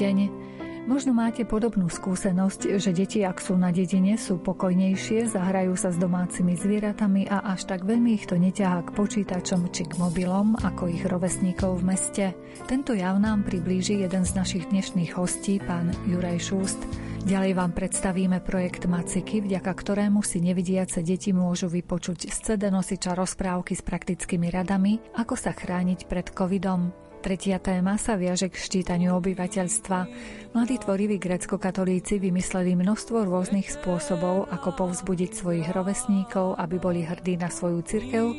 [0.00, 0.16] deň.
[0.88, 6.00] Možno máte podobnú skúsenosť, že deti, ak sú na dedine, sú pokojnejšie, zahrajú sa s
[6.00, 10.88] domácimi zvieratami a až tak veľmi ich to neťahá k počítačom či k mobilom, ako
[10.88, 12.26] ich rovesníkov v meste.
[12.64, 16.80] Tento jav nám priblíži jeden z našich dnešných hostí, pán Juraj Šúst.
[17.28, 23.12] Ďalej vám predstavíme projekt Maciky, vďaka ktorému si nevidiace deti môžu vypočuť z CD nosiča
[23.12, 27.09] rozprávky s praktickými radami, ako sa chrániť pred covidom.
[27.20, 29.98] Tretia téma sa viaže k ščítaniu obyvateľstva.
[30.56, 37.52] Mladí tvoriví grecko-katolíci vymysleli množstvo rôznych spôsobov, ako povzbudiť svojich rovesníkov, aby boli hrdí na
[37.52, 38.32] svoju cirkev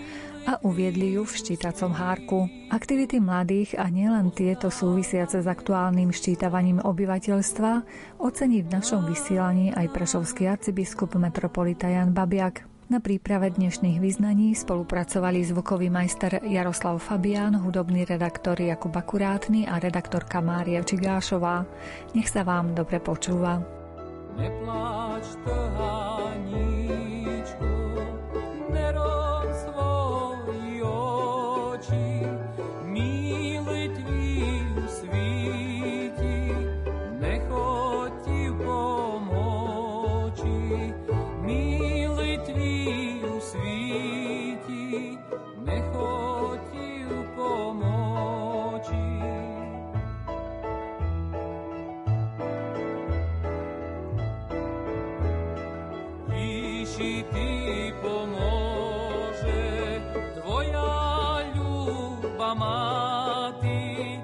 [0.50, 2.50] a uviedli ju v štítacom hárku.
[2.74, 7.72] Aktivity mladých a nielen tieto súvisiace s aktuálnym ščítavaním obyvateľstva
[8.18, 12.71] ocení v našom vysielaní aj prešovský arcibiskup metropolita Jan Babiak.
[12.92, 20.44] Na príprave dnešných vyznaní spolupracovali zvukový majster Jaroslav Fabián, hudobný redaktor Jakub Akurátny a redaktorka
[20.44, 21.64] Mária Čigášová.
[22.12, 23.64] Nech sa vám dobre počúva.
[24.36, 25.24] Nepláč,
[62.42, 64.21] Pán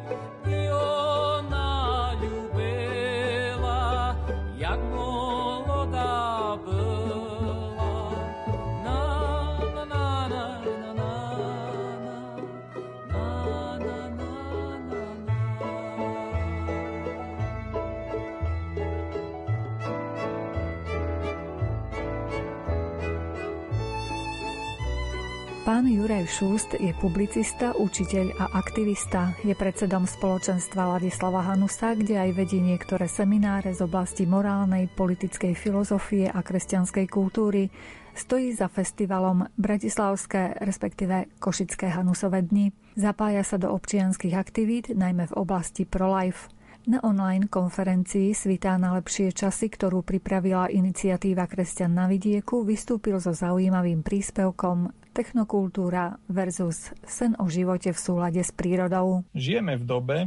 [26.08, 29.36] Juraj Šúst je publicista, učiteľ a aktivista.
[29.44, 36.32] Je predsedom spoločenstva Ladislava Hanusa, kde aj vedie niektoré semináre z oblasti morálnej, politickej filozofie
[36.32, 37.68] a kresťanskej kultúry.
[38.16, 42.72] Stojí za festivalom Bratislavské, respektíve Košické Hanusové dni.
[42.96, 46.48] Zapája sa do občianských aktivít, najmä v oblasti pro-life.
[46.88, 53.36] Na online konferencii Svitá na lepšie časy, ktorú pripravila iniciatíva Kresťan na vidieku, vystúpil so
[53.36, 59.26] zaujímavým príspevkom Technokultúra versus sen o živote v súlade s prírodou.
[59.34, 60.18] Žijeme v dobe,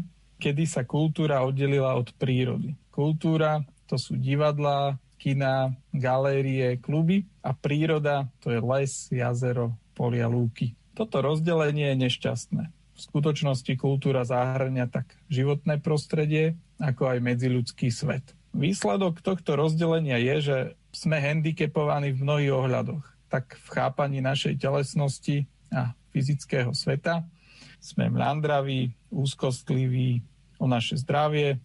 [0.42, 2.74] kedy sa kultúra oddelila od prírody.
[2.90, 10.74] Kultúra to sú divadlá, kina, galérie, kluby a príroda to je les, jazero, polia, lúky.
[10.98, 12.62] Toto rozdelenie je nešťastné.
[12.66, 18.26] V skutočnosti kultúra zahrania tak životné prostredie, ako aj medziludský svet.
[18.58, 20.56] Výsledok tohto rozdelenia je, že
[20.90, 27.22] sme handicapovaní v mnohých ohľadoch tak v chápaní našej telesnosti a fyzického sveta.
[27.78, 30.20] Sme mľandraví, úzkostliví
[30.58, 31.62] o naše zdravie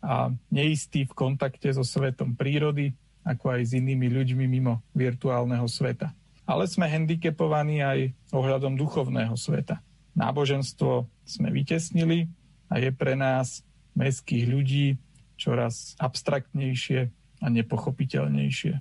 [0.00, 2.94] a neistí v kontakte so svetom prírody,
[3.26, 6.14] ako aj s inými ľuďmi mimo virtuálneho sveta.
[6.48, 7.98] Ale sme handicapovaní aj
[8.32, 9.82] ohľadom duchovného sveta.
[10.16, 12.30] Náboženstvo sme vytesnili
[12.72, 13.66] a je pre nás,
[13.98, 14.96] mestských ľudí,
[15.36, 17.10] čoraz abstraktnejšie
[17.42, 18.78] a nepochopiteľnejšie.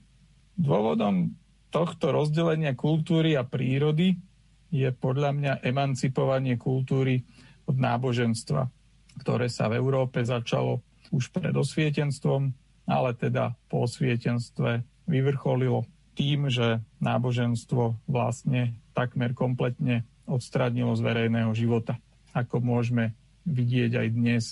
[0.60, 1.36] Dôvodom
[1.70, 4.18] tohto rozdelenia kultúry a prírody
[4.70, 7.26] je podľa mňa emancipovanie kultúry
[7.66, 8.70] od náboženstva,
[9.22, 12.54] ktoré sa v Európe začalo už pred osvietenstvom,
[12.90, 21.98] ale teda po osvietenstve vyvrcholilo tým, že náboženstvo vlastne takmer kompletne odstradnilo z verejného života.
[22.34, 23.18] Ako môžeme
[23.50, 24.46] vidieť aj dnes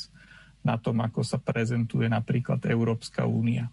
[0.66, 3.69] na tom, ako sa prezentuje napríklad Európska únia.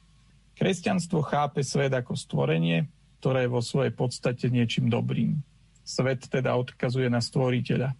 [0.55, 2.87] Kresťanstvo chápe svet ako stvorenie,
[3.25, 5.41] ktoré je vo svojej podstate niečím dobrým.
[5.81, 7.97] Svet teda odkazuje na stvoriteľa.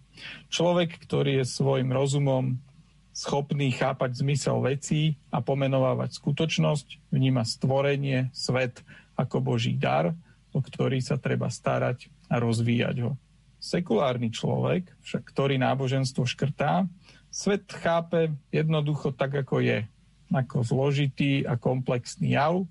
[0.53, 2.61] Človek, ktorý je svojim rozumom
[3.09, 8.85] schopný chápať zmysel vecí a pomenovávať skutočnosť, vníma stvorenie, svet
[9.17, 10.13] ako Boží dar,
[10.53, 13.17] o ktorý sa treba starať a rozvíjať ho.
[13.57, 16.85] Sekulárny človek, však ktorý náboženstvo škrtá,
[17.33, 19.89] svet chápe jednoducho tak, ako je,
[20.29, 22.69] ako zložitý a komplexný jav,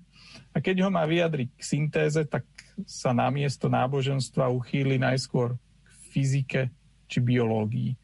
[0.55, 2.43] a keď ho má vyjadriť k syntéze, tak
[2.83, 6.61] sa namiesto náboženstva uchýli najskôr k fyzike
[7.07, 7.95] či biológii.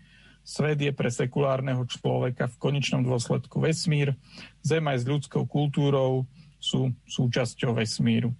[0.41, 4.17] Svet je pre sekulárneho človeka v konečnom dôsledku vesmír,
[4.65, 6.25] Zem aj s ľudskou kultúrou
[6.61, 8.33] sú súčasťou vesmíru.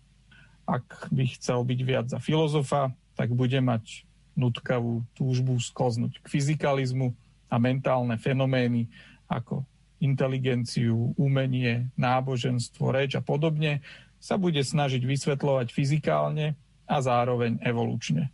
[0.66, 4.06] Ak by chcel byť viac za filozofa, tak bude mať
[4.38, 7.12] nutkavú túžbu skoznúť k fyzikalizmu
[7.52, 8.88] a mentálne fenomény
[9.28, 9.68] ako
[10.02, 13.86] inteligenciu, umenie, náboženstvo, reč a podobne,
[14.18, 16.58] sa bude snažiť vysvetľovať fyzikálne
[16.90, 18.34] a zároveň evolučne.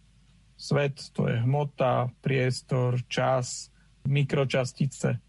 [0.57, 3.69] Svet to je hmota, priestor, čas,
[4.07, 5.21] mikročastice.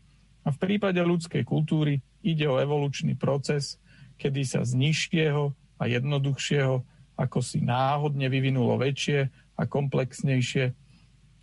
[0.43, 3.76] A v prípade ľudskej kultúry ide o evolučný proces,
[4.17, 9.26] kedy sa z nižšieho a jednoduchšieho ako si náhodne vyvinulo väčšie
[9.58, 10.70] a komplexnejšie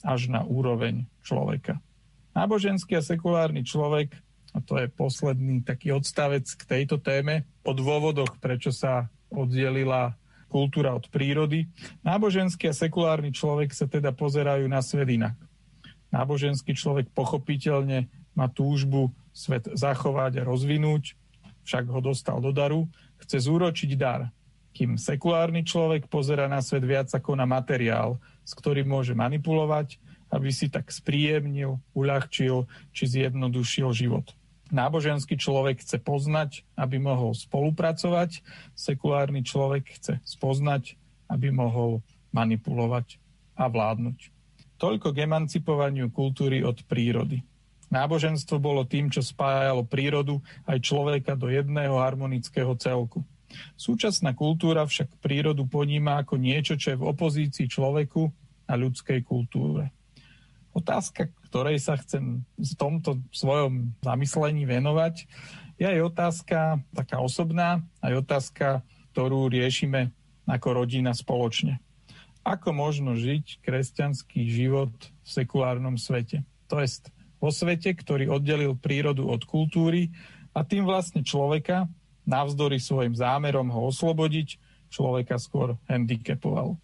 [0.08, 1.84] až na úroveň človeka.
[2.32, 4.16] Náboženský a sekulárny človek,
[4.56, 10.16] a to je posledný taký odstavec k tejto téme, o dôvodoch, prečo sa oddelila
[10.48, 11.68] kultúra od prírody.
[12.08, 15.36] Náboženský a sekulárny človek sa teda pozerajú na svet inak.
[16.16, 21.20] Náboženský človek pochopiteľne má túžbu svet zachovať a rozvinúť,
[21.68, 22.88] však ho dostal do daru,
[23.20, 24.32] chce zúročiť dar,
[24.72, 28.16] kým sekulárny človek pozera na svet viac ako na materiál,
[28.48, 30.00] s ktorým môže manipulovať,
[30.32, 34.32] aby si tak spríjemnil, uľahčil či zjednodušil život.
[34.74, 38.42] Náboženský človek chce poznať, aby mohol spolupracovať,
[38.74, 40.98] sekulárny človek chce spoznať,
[41.30, 42.02] aby mohol
[42.34, 43.22] manipulovať
[43.56, 44.34] a vládnuť.
[44.76, 47.46] Toľko k emancipovaniu kultúry od prírody.
[47.94, 53.24] Náboženstvo bolo tým, čo spájalo prírodu aj človeka do jedného harmonického celku.
[53.80, 58.28] Súčasná kultúra však prírodu poníma ako niečo, čo je v opozícii človeku
[58.68, 59.94] a ľudskej kultúre.
[60.76, 65.24] Otázka, ktorej sa chcem v tomto svojom zamyslení venovať,
[65.80, 68.84] je aj otázka taká osobná, aj otázka,
[69.16, 70.12] ktorú riešime
[70.44, 71.80] ako rodina spoločne.
[72.44, 76.44] Ako možno žiť kresťanský život v sekulárnom svete?
[76.68, 77.08] To je
[77.40, 80.12] vo svete, ktorý oddelil prírodu od kultúry
[80.52, 81.88] a tým vlastne človeka,
[82.28, 84.60] navzdory svojim zámerom ho oslobodiť,
[84.92, 86.76] človeka skôr handicapoval.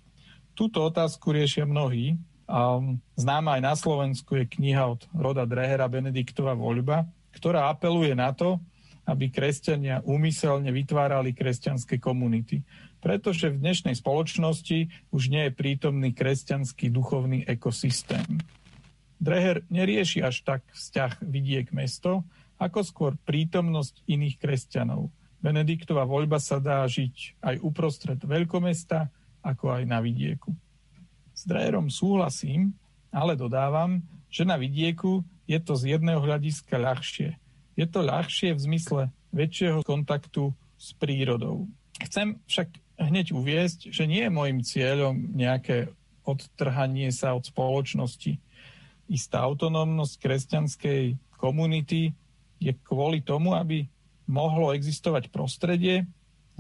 [0.56, 2.16] Túto otázku riešia mnohí,
[3.18, 8.60] známa aj na Slovensku je kniha od Roda Drehera Benediktova voľba, ktorá apeluje na to,
[9.08, 12.62] aby kresťania úmyselne vytvárali kresťanské komunity.
[13.02, 18.38] Pretože v dnešnej spoločnosti už nie je prítomný kresťanský duchovný ekosystém.
[19.18, 22.22] Dreher nerieši až tak vzťah vidiek mesto,
[22.62, 25.10] ako skôr prítomnosť iných kresťanov.
[25.42, 29.10] Benediktova voľba sa dá žiť aj uprostred veľkomesta,
[29.42, 30.54] ako aj na vidieku.
[31.42, 32.78] S Drejerom súhlasím,
[33.10, 37.34] ale dodávam, že na vidieku je to z jedného hľadiska ľahšie.
[37.74, 39.02] Je to ľahšie v zmysle
[39.34, 41.66] väčšieho kontaktu s prírodou.
[41.98, 42.70] Chcem však
[43.02, 45.90] hneď uviesť, že nie je môjim cieľom nejaké
[46.22, 48.38] odtrhanie sa od spoločnosti.
[49.10, 51.02] Istá autonómnosť kresťanskej
[51.42, 52.14] komunity
[52.62, 53.90] je kvôli tomu, aby
[54.30, 56.06] mohlo existovať prostredie,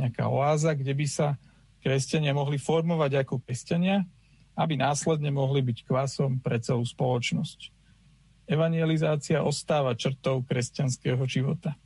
[0.01, 1.37] nejaká oáza, kde by sa
[1.85, 4.09] kresťania mohli formovať ako kresťania
[4.55, 7.71] aby následne mohli byť kvasom pre celú spoločnosť.
[8.51, 11.77] Evangelizácia ostáva črtou kresťanského života.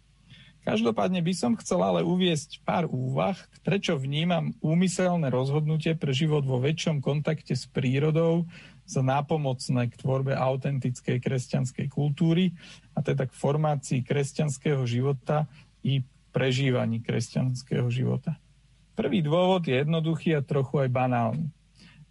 [0.66, 6.58] Každopádne by som chcel ale uviesť pár úvah, prečo vnímam úmyselné rozhodnutie pre život vo
[6.58, 8.50] väčšom kontakte s prírodou
[8.90, 12.58] za nápomocné k tvorbe autentickej kresťanskej kultúry
[12.98, 15.46] a teda k formácii kresťanského života
[15.86, 16.02] i
[16.34, 18.42] prežívaní kresťanského života.
[18.98, 21.46] Prvý dôvod je jednoduchý a trochu aj banálny.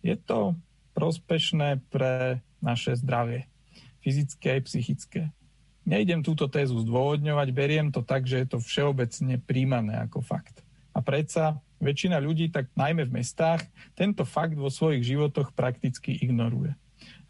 [0.05, 0.53] Je to
[0.93, 3.49] prospešné pre naše zdravie,
[4.05, 5.23] fyzické aj psychické.
[5.89, 10.61] Nejdem túto tézu zdôvodňovať, beriem to tak, že je to všeobecne príjmané ako fakt.
[10.93, 13.65] A predsa väčšina ľudí, tak najmä v mestách,
[13.97, 16.77] tento fakt vo svojich životoch prakticky ignoruje.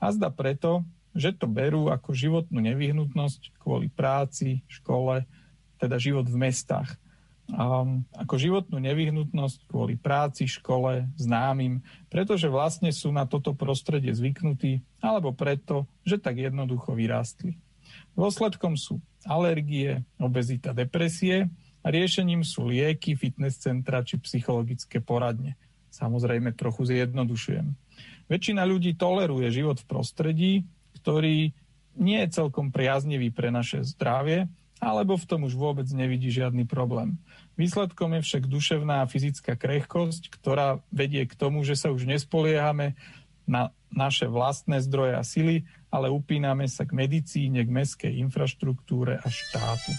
[0.02, 0.83] A zda preto,
[1.14, 5.23] že to berú ako životnú nevyhnutnosť kvôli práci, škole,
[5.78, 6.99] teda život v mestách
[7.50, 14.80] um, ako životnú nevyhnutnosť kvôli práci, škole, známym, pretože vlastne sú na toto prostredie zvyknutí,
[15.04, 17.60] alebo preto, že tak jednoducho vyrástli.
[18.14, 21.50] Dôsledkom sú alergie, obezita, depresie
[21.84, 25.58] a riešením sú lieky, fitness centra či psychologické poradne.
[25.92, 27.76] Samozrejme trochu zjednodušujem.
[28.26, 30.52] Väčšina ľudí toleruje život v prostredí,
[30.96, 31.52] ktorý
[31.94, 34.50] nie je celkom priaznivý pre naše zdravie,
[34.83, 37.19] alebo v tom už vôbec nevidí žiadny problém.
[37.54, 42.99] Výsledkom je však duševná a fyzická krehkosť, ktorá vedie k tomu, že sa už nespoliehame
[43.47, 49.26] na naše vlastné zdroje a sily, ale upíname sa k medicíne, k meskej infraštruktúre a
[49.31, 49.95] štátu.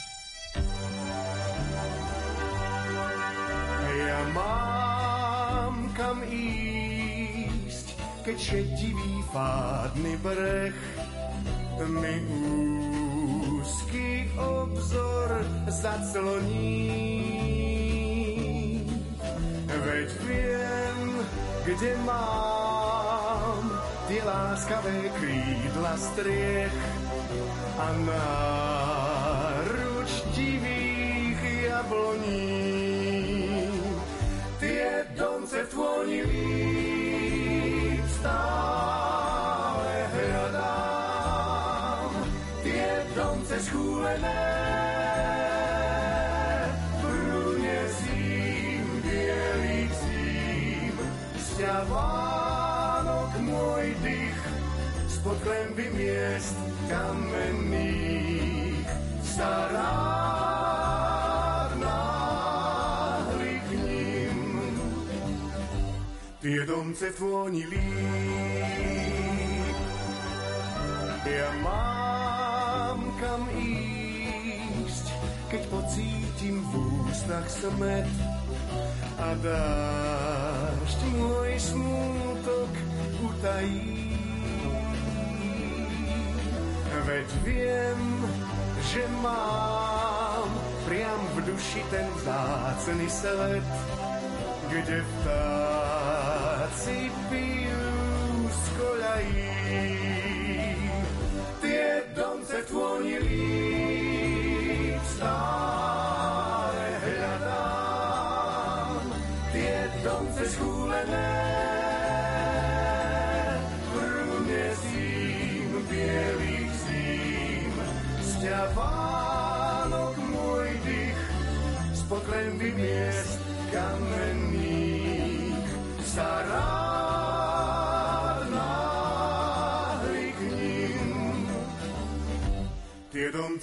[3.95, 7.87] Ja mám kam ísť,
[8.27, 10.75] keď šedivý fádny breh
[11.75, 12.15] mi
[13.59, 14.04] úzky
[14.37, 16.95] obzor zacloní.
[19.65, 20.99] Veď viem,
[21.65, 23.71] kde mám
[24.07, 26.75] tie láskavé krídla striech
[27.79, 29.75] a náruč
[30.35, 33.47] listivých jabloní.
[34.59, 36.43] Tie domce tvonili
[38.19, 38.54] stále
[56.25, 56.57] miest
[56.89, 58.89] kamenných
[59.21, 60.25] stará
[66.45, 67.81] tie domce tvonili.
[71.25, 75.05] Ja mám kam ísť,
[75.49, 76.73] keď pocítim v
[77.09, 78.05] ústach smet
[79.17, 82.71] a dážď môj smútok
[83.25, 84.04] utají.
[87.05, 88.01] Veď viem,
[88.81, 90.49] že mám
[90.89, 93.69] priam v duši ten vzácný svet,
[94.73, 97.93] kde vtáci pijú
[98.49, 100.34] z koľají.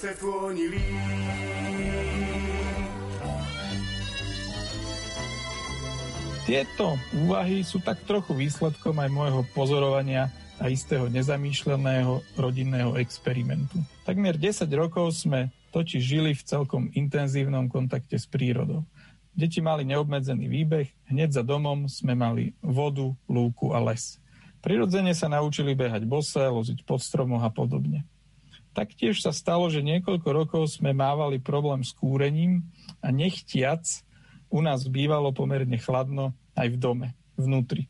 [0.02, 0.82] Domce tvonili.
[6.42, 10.26] Tieto úvahy sú tak trochu výsledkom aj môjho pozorovania
[10.58, 13.78] a istého nezamýšľaného rodinného experimentu.
[14.02, 18.82] Takmer 10 rokov sme totiž žili v celkom intenzívnom kontakte s prírodou.
[19.30, 24.18] Deti mali neobmedzený výbeh, hneď za domom sme mali vodu, lúku a les.
[24.66, 28.02] Prirodzene sa naučili behať bose, loziť pod stromoch a podobne.
[28.72, 32.64] Taktiež sa stalo, že niekoľko rokov sme mávali problém s kúrením
[33.04, 33.84] a nechtiac
[34.48, 37.88] u nás bývalo pomerne chladno aj v dome, vnútri.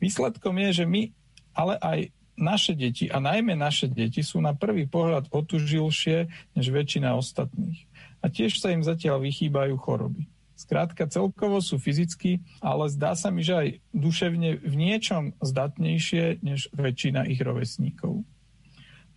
[0.00, 1.12] Výsledkom je, že my,
[1.52, 1.98] ale aj
[2.36, 7.84] naše deti, a najmä naše deti, sú na prvý pohľad otužilšie než väčšina ostatných.
[8.24, 10.28] A tiež sa im zatiaľ vychýbajú choroby.
[10.56, 16.70] Skrátka celkovo sú fyzicky, ale zdá sa mi, že aj duševne v niečom zdatnejšie než
[16.70, 18.22] väčšina ich rovesníkov.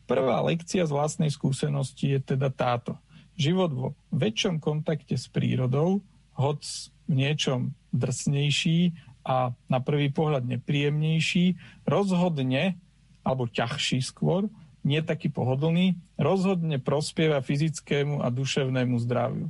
[0.06, 2.98] Prvá lekcia z vlastnej skúsenosti je teda táto.
[3.36, 6.06] Život vo väčšom kontakte s prírodou,
[6.38, 6.62] hoc
[7.10, 8.94] v niečom drsnejší
[9.26, 11.58] a na prvý pohľad nepríjemnejší,
[11.90, 12.78] rozhodne,
[13.26, 14.46] alebo ťažší skôr,
[14.86, 19.50] nie taký pohodlný, rozhodne prospieva fyzickému a duševnému zdraviu.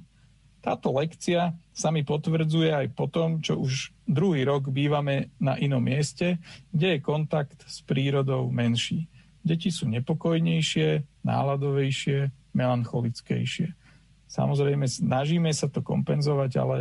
[0.63, 5.83] Táto lekcia sa mi potvrdzuje aj po tom, čo už druhý rok bývame na inom
[5.83, 9.05] mieste, kde je kontakt s prírodou menší.
[9.45, 13.77] Deti sú nepokojnejšie, náladovejšie, melancholickejšie.
[14.25, 16.77] Samozrejme, snažíme sa to kompenzovať, ale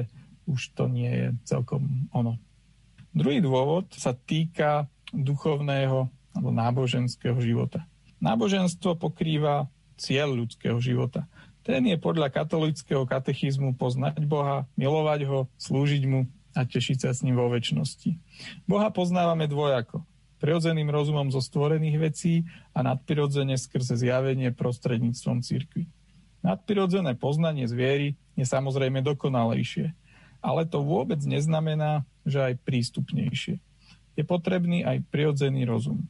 [0.49, 2.41] už to nie je celkom ono.
[3.13, 7.87] Druhý dôvod sa týka duchovného alebo náboženského života.
[8.19, 11.29] Náboženstvo pokrýva cieľ ľudského života.
[11.65, 17.23] Ten je podľa katolického katechizmu poznať Boha, milovať ho, slúžiť mu a tešiť sa s
[17.25, 18.19] ním vo väčšnosti.
[18.69, 20.03] Boha poznávame dvojako.
[20.43, 22.35] Prirodzeným rozumom zo stvorených vecí
[22.75, 25.87] a nadprirodzene skrze zjavenie prostredníctvom cirkvi.
[26.45, 29.97] Nadprirodzené poznanie zviery je samozrejme dokonalejšie,
[30.45, 33.57] ale to vôbec neznamená, že aj prístupnejšie.
[34.15, 36.05] Je potrebný aj prirodzený rozum.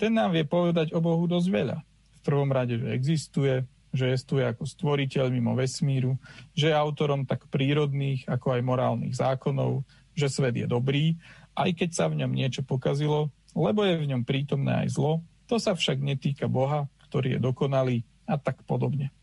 [0.00, 1.78] Ten nám vie povedať o Bohu dosť veľa.
[1.84, 3.62] V prvom rade, že existuje,
[3.94, 6.18] že tu ako stvoriteľ mimo vesmíru,
[6.50, 9.86] že je autorom tak prírodných ako aj morálnych zákonov,
[10.18, 11.14] že svet je dobrý,
[11.54, 15.56] aj keď sa v ňom niečo pokazilo, lebo je v ňom prítomné aj zlo, to
[15.62, 17.96] sa však netýka Boha, ktorý je dokonalý
[18.26, 19.14] a tak podobne.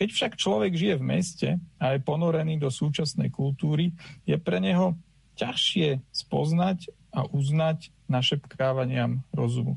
[0.00, 3.92] Keď však človek žije v meste a je ponorený do súčasnej kultúry,
[4.24, 4.96] je pre neho
[5.36, 9.76] ťažšie spoznať a uznať našepkávaniam rozumu.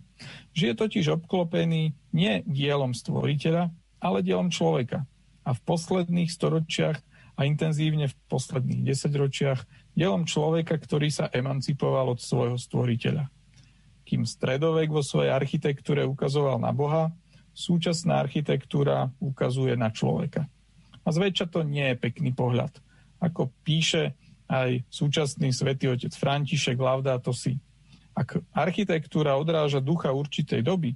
[0.55, 3.69] Žije totiž obklopený nie dielom stvoriteľa,
[3.99, 5.05] ale dielom človeka.
[5.43, 6.97] A v posledných storočiach
[7.33, 9.59] a intenzívne v posledných desaťročiach
[9.97, 13.32] dielom človeka, ktorý sa emancipoval od svojho stvoriteľa.
[14.03, 17.11] Kým stredovek vo svojej architektúre ukazoval na Boha,
[17.55, 20.49] súčasná architektúra ukazuje na človeka.
[21.03, 22.71] A zväčša to nie je pekný pohľad.
[23.19, 24.15] Ako píše
[24.47, 27.59] aj súčasný svätý otec František Laudato si.
[28.13, 30.93] Ak architektúra odráža ducha určitej doby,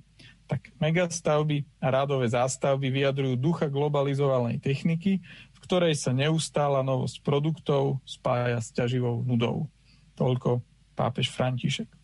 [0.47, 5.19] tak megastavby a rádové zástavby vyjadrujú ducha globalizovanej techniky,
[5.51, 9.67] v ktorej sa neustála novosť produktov spája s ťaživou nudou.
[10.15, 10.63] Toľko
[10.95, 11.96] pápež František.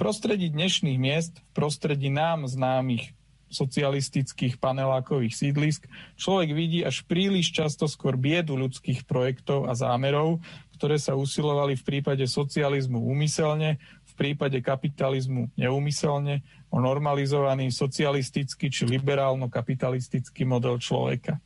[0.00, 3.12] Prostredí dnešných miest, v prostredí nám známych
[3.52, 5.84] socialistických panelákových sídlisk,
[6.16, 10.40] človek vidí až príliš často skôr biedu ľudských projektov a zámerov,
[10.80, 13.76] ktoré sa usilovali v prípade socializmu úmyselne,
[14.08, 21.36] v prípade kapitalizmu neúmyselne, o normalizovaný socialistický či liberálno-kapitalistický model človeka.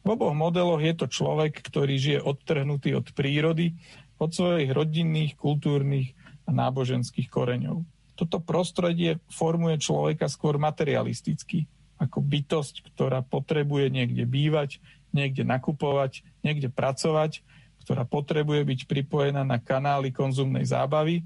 [0.00, 3.76] V oboch modeloch je to človek, ktorý žije odtrhnutý od prírody,
[4.16, 6.16] od svojich rodinných, kultúrnych
[6.48, 11.70] a náboženských koreňov toto prostredie formuje človeka skôr materialisticky,
[12.02, 14.82] ako bytosť, ktorá potrebuje niekde bývať,
[15.14, 17.46] niekde nakupovať, niekde pracovať,
[17.86, 21.22] ktorá potrebuje byť pripojená na kanály konzumnej zábavy.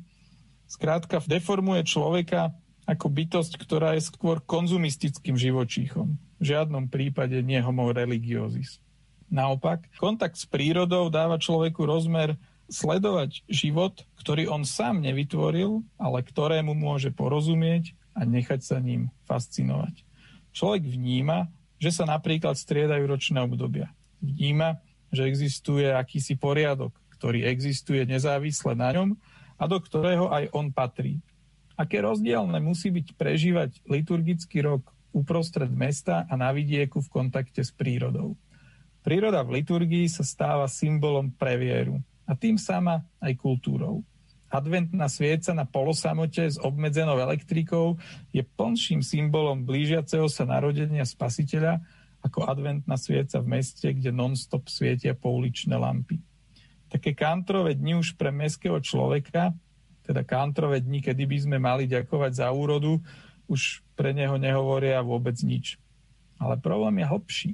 [0.69, 2.53] Skrátka, deformuje človeka
[2.85, 6.13] ako bytosť, ktorá je skôr konzumistickým živočíchom.
[6.39, 8.83] V žiadnom prípade nie homo religiosis.
[9.33, 12.37] Naopak, kontakt s prírodou dáva človeku rozmer
[12.73, 20.03] sledovať život, ktorý on sám nevytvoril, ale ktorému môže porozumieť a nechať sa ním fascinovať.
[20.57, 23.93] Človek vníma, že sa napríklad striedajú ročné obdobia.
[24.25, 24.81] Vníma,
[25.13, 29.09] že existuje akýsi poriadok, ktorý existuje nezávisle na ňom
[29.61, 31.21] a do ktorého aj on patrí.
[31.77, 37.73] Aké rozdielne musí byť prežívať liturgický rok uprostred mesta a na vidieku v kontakte s
[37.73, 38.37] prírodou.
[39.03, 41.99] Príroda v liturgii sa stáva symbolom pre vieru,
[42.33, 44.01] a tým sama aj kultúrou.
[44.49, 48.01] Adventná svieca na polosamote s obmedzenou elektrikou
[48.33, 51.85] je plnším symbolom blížiaceho sa narodenia spasiteľa
[52.25, 56.21] ako adventná svieca v meste, kde non-stop svietia pouličné lampy.
[56.89, 59.53] Také kantrové dni už pre mestského človeka,
[60.05, 63.01] teda kantrové dni, kedy by sme mali ďakovať za úrodu,
[63.49, 65.81] už pre neho nehovoria vôbec nič.
[66.37, 67.51] Ale problém je hlbší.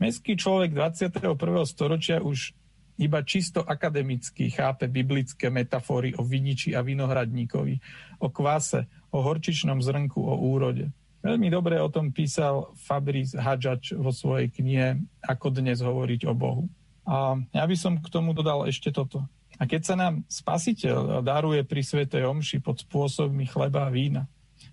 [0.00, 1.20] Mestský človek 21.
[1.64, 2.56] storočia už
[3.02, 7.74] iba čisto akademicky chápe biblické metafory o viniči a vinohradníkovi,
[8.22, 10.94] o kvase, o horčičnom zrnku, o úrode.
[11.22, 16.64] Veľmi dobre o tom písal Fabrice Hadžač vo svojej knihe Ako dnes hovoriť o Bohu.
[17.06, 19.26] A ja by som k tomu dodal ešte toto.
[19.58, 24.26] A keď sa nám spasiteľ daruje pri Svetej Omši pod spôsobmi chleba a vína,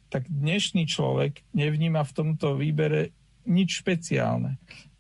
[0.10, 3.14] tak dnešný človek nevníma v tomto výbere
[3.46, 4.58] nič špeciálne.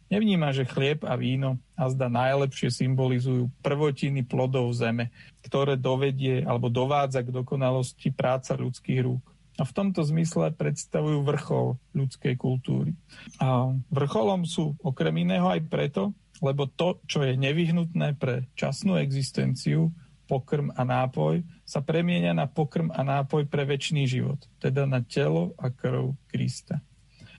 [0.09, 5.13] Nevníma, že chlieb a víno a zda najlepšie symbolizujú prvotiny plodov zeme,
[5.45, 9.21] ktoré dovedie alebo dovádza k dokonalosti práca ľudských rúk.
[9.61, 12.97] A v tomto zmysle predstavujú vrchol ľudskej kultúry.
[13.37, 19.93] A vrcholom sú okrem iného aj preto, lebo to, čo je nevyhnutné pre časnú existenciu,
[20.25, 25.53] pokrm a nápoj, sa premienia na pokrm a nápoj pre väčší život, teda na telo
[25.57, 26.81] a krv Krista.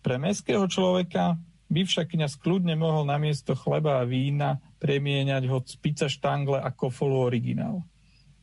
[0.03, 1.39] Pre mestského človeka
[1.71, 6.69] by však kniaz kľudne mohol namiesto chleba a vína premieňať ho z pizza štangle a
[6.75, 7.87] kofolu originál.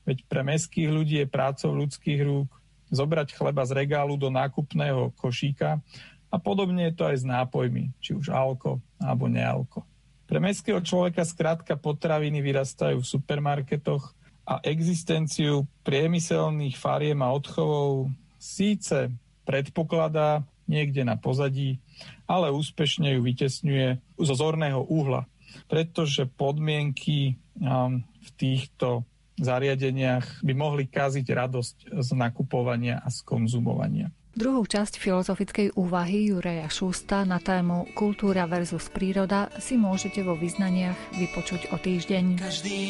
[0.08, 2.48] Veď pre mestských ľudí je prácou ľudských rúk
[2.88, 5.84] zobrať chleba z regálu do nákupného košíka
[6.32, 9.84] a podobne je to aj s nápojmi, či už alko alebo nealko.
[10.28, 14.16] Pre mestského človeka skrátka potraviny vyrastajú v supermarketoch
[14.48, 19.12] a existenciu priemyselných fariem a odchovov síce
[19.44, 21.80] predpokladá niekde na pozadí,
[22.28, 23.88] ale úspešne ju vytesňuje
[24.20, 25.26] zo zorného uhla,
[25.72, 29.08] pretože podmienky um, v týchto
[29.38, 34.10] zariadeniach by mohli kaziť radosť z nakupovania a z konzumovania.
[34.38, 41.18] Druhú časť filozofickej úvahy Juraja Šústa na tému Kultúra versus príroda si môžete vo vyznaniach
[41.18, 42.38] vypočuť o týždeň.
[42.38, 42.82] Každý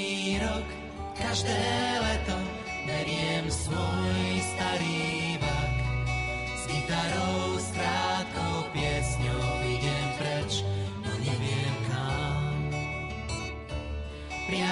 [0.44, 0.68] rok,
[1.16, 1.56] každé
[2.04, 2.36] leto
[2.84, 5.17] beriem svoj starý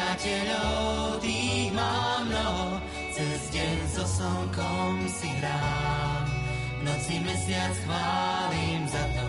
[0.06, 2.78] Priateľov tých mám mnoho,
[3.10, 6.30] cez deň so slnkom si hrám.
[6.78, 9.26] V noci mesiac chválim za to,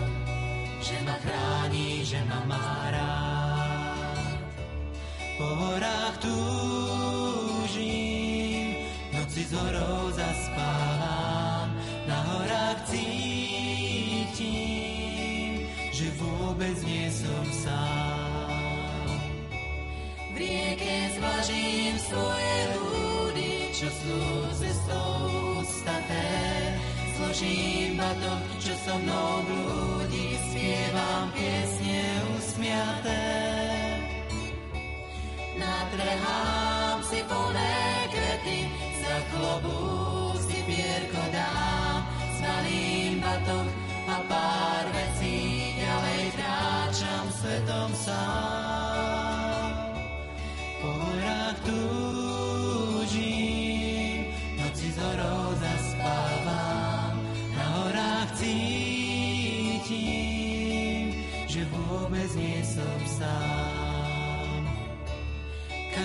[0.85, 4.37] že ma chráni, že ma má rád.
[5.41, 7.57] Po horách túžim,
[9.17, 11.73] noci z horou zaspávam,
[12.05, 14.45] na horách cítim,
[15.89, 18.16] že vôbec nie som sám.
[20.37, 24.21] V rieke zvažím svoje ľudy, čo sú
[24.53, 26.29] cestou staté.
[27.17, 32.05] Zložím batok, čo so mnou blúdi, spievam piesne
[32.37, 33.25] usmiaté.
[35.57, 37.81] Natrhám si plné
[38.13, 38.59] kvety,
[39.01, 42.05] za klobúk si pierko dám,
[42.37, 43.67] zvalím batok
[44.05, 48.66] a pár vecí, ďalej kráčam svetom sám.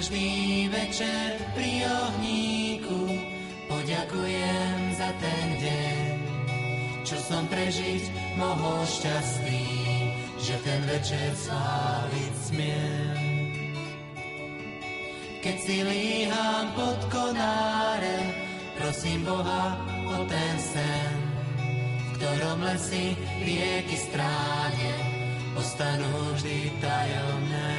[0.03, 3.07] Každý večer pri ohníku
[3.71, 6.07] poďakujem za ten deň,
[7.07, 9.63] čo som prežiť mohol šťastný,
[10.43, 13.32] že ten večer sláviť smiem.
[15.43, 18.31] Keď si líham pod konáre,
[18.79, 19.75] prosím Boha
[20.07, 21.19] o ten sen,
[21.99, 24.95] v ktorom lesy rieky stráne,
[25.59, 27.75] ostanú vždy tajomné.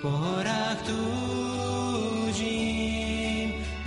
[0.00, 2.40] Po horách túžim,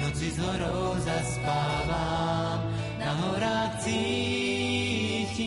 [0.06, 2.62] noci z horou zaspávam,
[3.02, 5.42] na horách cítim,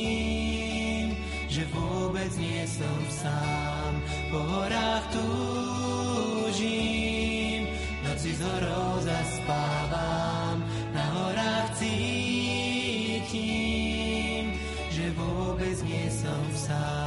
[1.46, 4.02] že vôbec nie som sám.
[4.34, 5.75] Po horách túžim,
[8.26, 10.58] noci z horou zaspávam,
[10.90, 13.30] na horách cítim,
[14.90, 17.06] že vôbec nie som sám.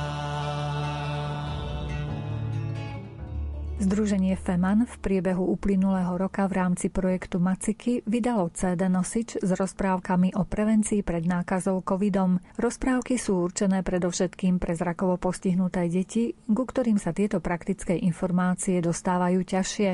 [3.79, 10.35] Združenie FEMAN v priebehu uplynulého roka v rámci projektu Maciky vydalo CD nosič s rozprávkami
[10.39, 12.39] o prevencii pred nákazou covidom.
[12.59, 19.47] Rozprávky sú určené predovšetkým pre zrakovo postihnuté deti, ku ktorým sa tieto praktické informácie dostávajú
[19.47, 19.91] ťažšie.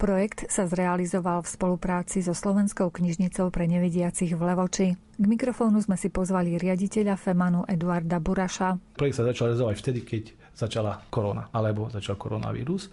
[0.00, 4.88] Projekt sa zrealizoval v spolupráci so Slovenskou knižnicou pre nevidiacich v Levoči.
[4.96, 8.96] K mikrofónu sme si pozvali riaditeľa FEMANu Eduarda Buraša.
[8.96, 10.22] Projekt sa začal realizovať vtedy, keď
[10.56, 12.88] začala korona, alebo začal koronavírus.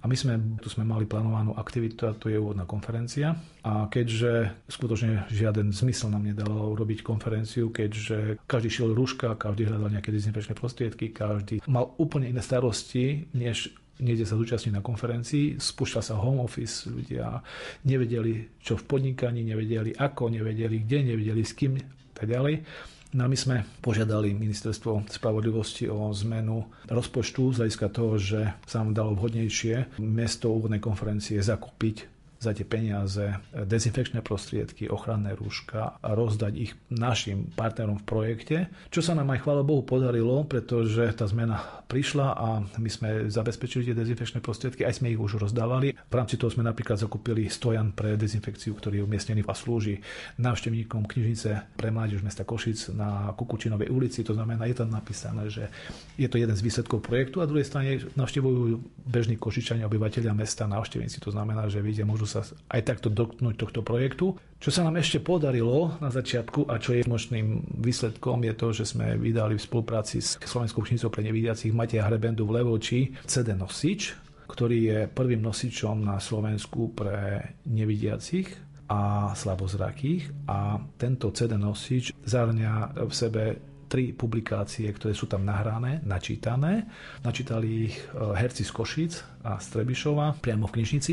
[0.00, 3.36] A my sme, tu sme mali plánovanú aktivitu a to je úvodná konferencia.
[3.64, 9.96] A keďže skutočne žiaden zmysel nám nedalo urobiť konferenciu, keďže každý šiel rúška, každý hľadal
[9.96, 16.02] nejaké dezinfekčné prostriedky, každý mal úplne iné starosti, než niekde sa zúčastniť na konferencii, spúšťal
[16.02, 17.40] sa home office, ľudia
[17.86, 21.76] nevedeli, čo v podnikaní, nevedeli ako, nevedeli kde, nevedeli s kým,
[22.16, 22.64] tak ďalej.
[23.10, 28.86] No a my sme požiadali ministerstvo spravodlivosti o zmenu rozpočtu z hľadiska toho, že sa
[28.86, 36.08] nám dalo vhodnejšie miesto úvodnej konferencie zakúpiť za tie peniaze dezinfekčné prostriedky, ochranné rúška a
[36.16, 38.56] rozdať ich našim partnerom v projekte,
[38.88, 42.48] čo sa nám aj chvála Bohu podarilo, pretože tá zmena prišla a
[42.80, 45.92] my sme zabezpečili tie dezinfekčné prostriedky, aj sme ich už rozdávali.
[45.92, 50.00] V rámci toho sme napríklad zakúpili stojan pre dezinfekciu, ktorý je umiestnený a slúži
[50.40, 54.22] návštevníkom knižnice pre mládež mesta Košic na Kukučinovej ulici.
[54.24, 55.66] To znamená, je tam napísané, že
[56.14, 58.78] je to jeden z výsledkov projektu a druhej strane navštevujú
[59.10, 61.18] bežní košičania obyvateľia mesta návštevníci.
[61.18, 64.38] To znamená, že vidia, môžu sa aj takto dotknúť tohto projektu.
[64.62, 68.84] Čo sa nám ešte podarilo na začiatku a čo je možným výsledkom je to, že
[68.94, 74.14] sme vydali v spolupráci s Slovenskou knižnicou pre nevidiacich Mateja Hrebendu v Levoči CD nosič,
[74.46, 83.06] ktorý je prvým nosičom na Slovensku pre nevidiacich a slabozrakých a tento CD nosič zahrňa
[83.06, 83.42] v sebe
[83.90, 86.86] tri publikácie, ktoré sú tam nahrané, načítané.
[87.26, 89.12] Načítali ich e, herci z Košic
[89.42, 91.12] a Strebišova priamo v knižnici.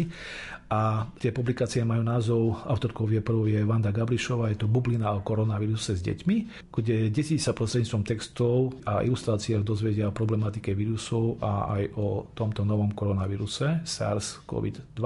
[0.67, 5.23] A tie publikácie majú názov, autorkou je prvou je Vanda Gabrišová, je to Bublina o
[5.23, 11.71] koronavíruse s deťmi, kde deti sa prostredníctvom textov a ilustráciách dozvedia o problematike vírusov a
[11.71, 14.99] aj o tomto novom koronavíruse SARS-CoV-2.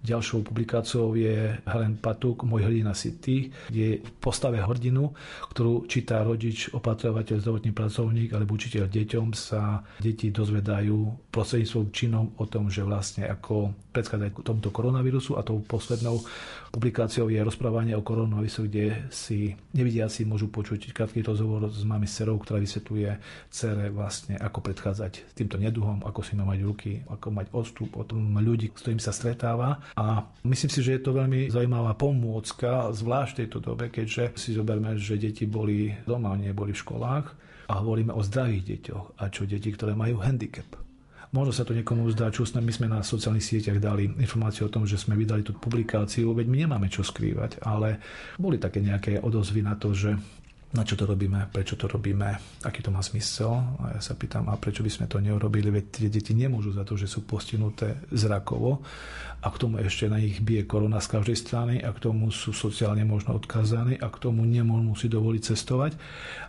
[0.00, 5.12] Ďalšou publikáciou je Helen Patuk, Môj hrdina si ty, kde postave hrdinu,
[5.52, 12.44] ktorú číta rodič, opatrovateľ, zdravotný pracovník alebo učiteľ deťom, sa deti dozvedajú prostredníctvom činom o
[12.48, 16.24] tom, že vlastne ako predchádzať tomuto koronavírusu a tou poslednou
[16.72, 22.40] publikáciou je rozprávanie o koronavírusu, kde si nevidiaci môžu počuť krátky rozhovor s mami Serou,
[22.40, 23.10] ktorá vysvetľuje
[23.52, 28.72] cere vlastne ako predchádzať týmto neduhom, ako si mať ruky, ako mať odstup od ľudí,
[28.72, 33.40] s ktorými sa stretáva a myslím si, že je to veľmi zaujímavá pomôcka, zvlášť v
[33.44, 37.26] tejto dobe, keďže si zoberme, že deti boli doma, neboli v školách
[37.70, 40.66] a hovoríme o zdravých deťoch a čo deti, ktoré majú handicap.
[41.30, 44.82] Možno sa to niekomu zdá čustné, my sme na sociálnych sieťach dali informáciu o tom,
[44.82, 48.02] že sme vydali tú publikáciu, veď my nemáme čo skrývať, ale
[48.34, 50.18] boli také nejaké odozvy na to, že
[50.70, 52.30] na čo to robíme, prečo to robíme,
[52.62, 53.58] aký to má zmysel.
[53.82, 56.86] A ja sa pýtam, a prečo by sme to neurobili, veď tie deti nemôžu za
[56.86, 58.78] to, že sú postihnuté zrakovo
[59.42, 62.54] a k tomu ešte na nich bije korona z každej strany a k tomu sú
[62.54, 65.92] sociálne možno odkazaní a k tomu nemôžu si dovoliť cestovať.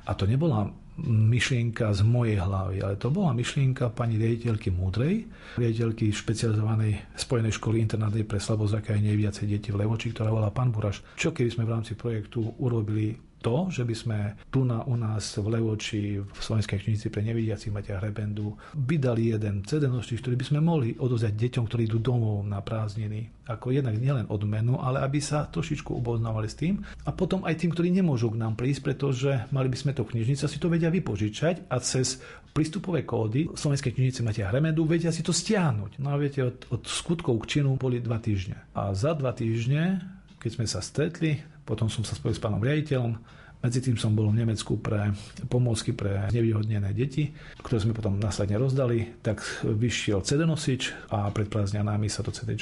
[0.05, 0.69] A to nebola
[1.01, 5.25] myšlienka z mojej hlavy, ale to bola myšlienka pani riaditeľky Múdrej,
[5.57, 10.69] riaditeľky špecializovanej spojenej školy internátnej pre slabozraké aj neviacej deti v Levoči, ktorá volá pán
[10.69, 11.01] Buraš.
[11.17, 14.19] Čo keby sme v rámci projektu urobili to, že by sme
[14.53, 19.65] tu na, u nás v Levoči, v Slovenskej knižnici pre nevidiacich Matia Hrebendu, vydali jeden
[19.65, 23.43] CD nosič, ktorý by sme mohli odozať deťom, ktorí idú domov na prázdniny.
[23.49, 26.79] Ako jednak nielen odmenu, ale aby sa trošičku oboznávali s tým.
[27.03, 30.45] A potom aj tým, ktorí nemôžu k nám prísť, pretože mali by sme to knižnica,
[30.47, 35.31] si to vedia vypožičať a cez prístupové kódy Slovenskej knižnice Matia Hremendu vedia si to
[35.31, 35.99] stiahnuť.
[36.03, 38.59] No a viete, od, od skutkov k činu boli dva týždne.
[38.75, 40.03] A za dva týždne,
[40.37, 41.39] keď sme sa stretli,
[41.71, 43.15] potom som sa spojil s pánom riaditeľom,
[43.61, 45.13] medzi tým som bol v Nemecku pre
[45.45, 47.29] pomôcky pre nevyhodnené deti,
[47.61, 49.21] ktoré sme potom následne rozdali.
[49.21, 52.57] Tak vyšiel CD nosič a pred prázdňanami sa to CD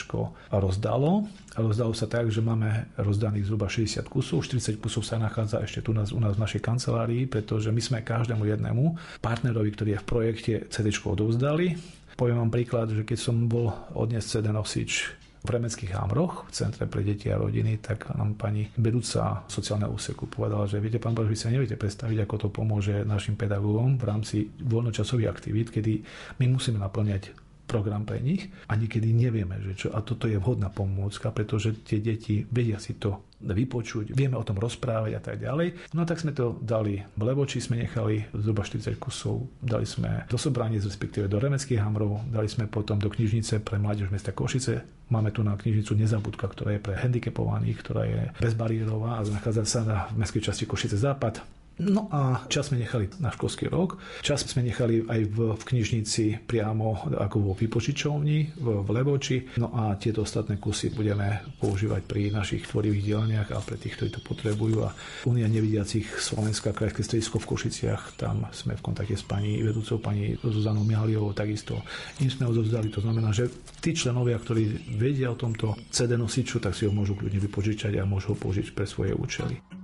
[0.52, 1.24] rozdalo.
[1.56, 5.88] A rozdalo sa tak, že máme rozdaných zhruba 60 kusov, 40 kusov sa nachádza ešte
[5.88, 8.84] tu nás, u nás v našej kancelárii, pretože my sme každému jednému
[9.24, 11.80] partnerovi, ktorý je v projekte CD odovzdali.
[12.20, 16.84] Poviem vám príklad, že keď som bol odnes CD nosič v Remeckých Hámroch, v Centre
[16.84, 21.32] pre deti a rodiny, tak nám pani vedúca sociálneho úseku povedala, že viete, pán Bož,
[21.32, 26.04] vy sa neviete predstaviť, ako to pomôže našim pedagógom v rámci voľnočasových aktivít, kedy
[26.44, 27.32] my musíme naplňať
[27.70, 29.88] program pre nich a niekedy nevieme, že čo.
[29.94, 34.60] A toto je vhodná pomôcka, pretože tie deti vedia si to vypočuť, vieme o tom
[34.60, 35.96] rozprávať a tak ďalej.
[35.96, 40.36] No tak sme to dali v Levoči, sme nechali zhruba 40 kusov, dali sme do
[40.36, 44.84] Sobraniec, respektíve do Remeckých Hamrov, dali sme potom do knižnice pre mládež mesta Košice.
[45.10, 49.82] Máme tu na knižnicu Nezabudka, ktorá je pre handicapovaných, ktorá je bezbariérová a nachádza sa
[49.82, 51.59] na mestskej časti Košice Západ.
[51.80, 56.44] No a čas sme nechali na školský rok, čas sme nechali aj v, v knižnici
[56.44, 59.56] priamo ako vo vypočičovni v, v Levoči.
[59.56, 64.10] No a tieto ostatné kusy budeme používať pri našich tvorivých dielniach a pre tých, ktorí
[64.12, 64.84] to potrebujú.
[64.84, 64.92] A
[65.24, 70.36] Unia nevidiacich Slovenská krajské stredisko v Košiciach, tam sme v kontakte s pani vedúcou, pani
[70.44, 71.80] Zuzanou Mihaliovou, takisto
[72.20, 72.92] im sme odovzdali.
[72.92, 73.48] To znamená, že
[73.80, 78.04] tí členovia, ktorí vedia o tomto CD nosiču, tak si ho môžu kľudne vypožičať a
[78.04, 79.79] môžu ho použiť pre svoje účely.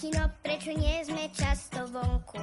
[0.00, 2.40] Tatino, prečo nie sme často vonku?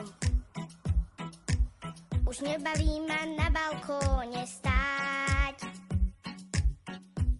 [2.29, 5.65] Už nebaví ma na balkóne stáť.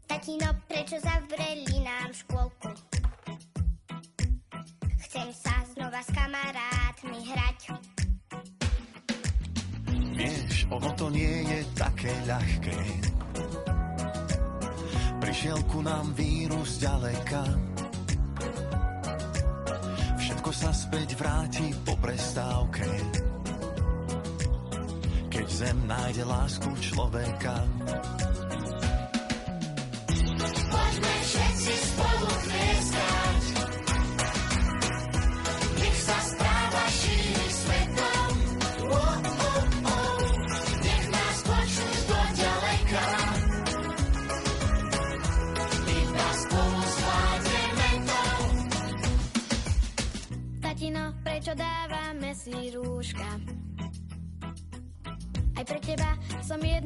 [0.09, 2.65] Tatino, prečo zavreli nám škôlku?
[5.05, 7.61] Chcem sa znova s kamarátmi hrať.
[10.17, 12.77] Vieš, ono to nie je také ľahké.
[15.21, 17.67] Prišiel ku nám vírus ďaleka
[20.27, 22.83] Všetko sa späť vráti po prestávke.
[25.31, 27.55] Keď zem nájde lásku človeka,
[30.67, 33.36] Poďme všetci spolu tlieskať.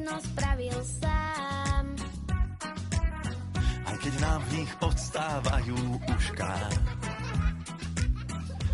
[0.02, 1.84] Jedno spravil sám.
[3.86, 5.78] aj keď nám v nich odstávajú
[6.10, 6.54] ušká.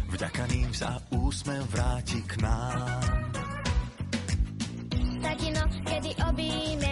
[0.09, 2.81] Vďaka ním sa úsmev vráti k nám.
[5.21, 6.88] Tatino, kedy objímeme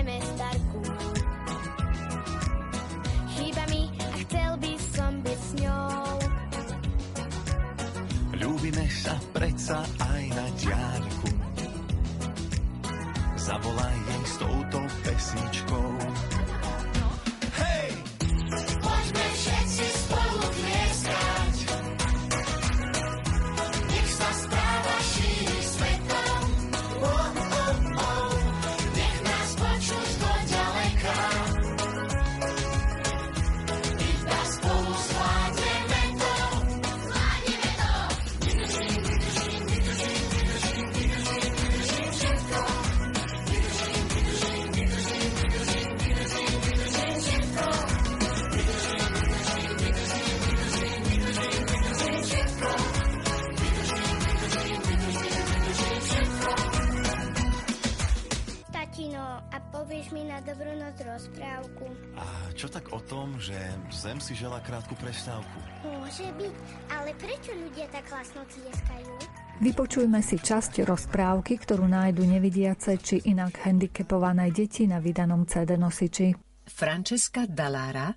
[66.16, 66.57] Môže byť,
[66.96, 69.12] ale prečo ľudia tak hlasno tlieskajú?
[69.61, 76.33] Vypočujme si časť rozprávky, ktorú nájdu nevidiace či inak handicapované deti na vydanom CD nosiči.
[76.72, 78.16] Francesca Dalára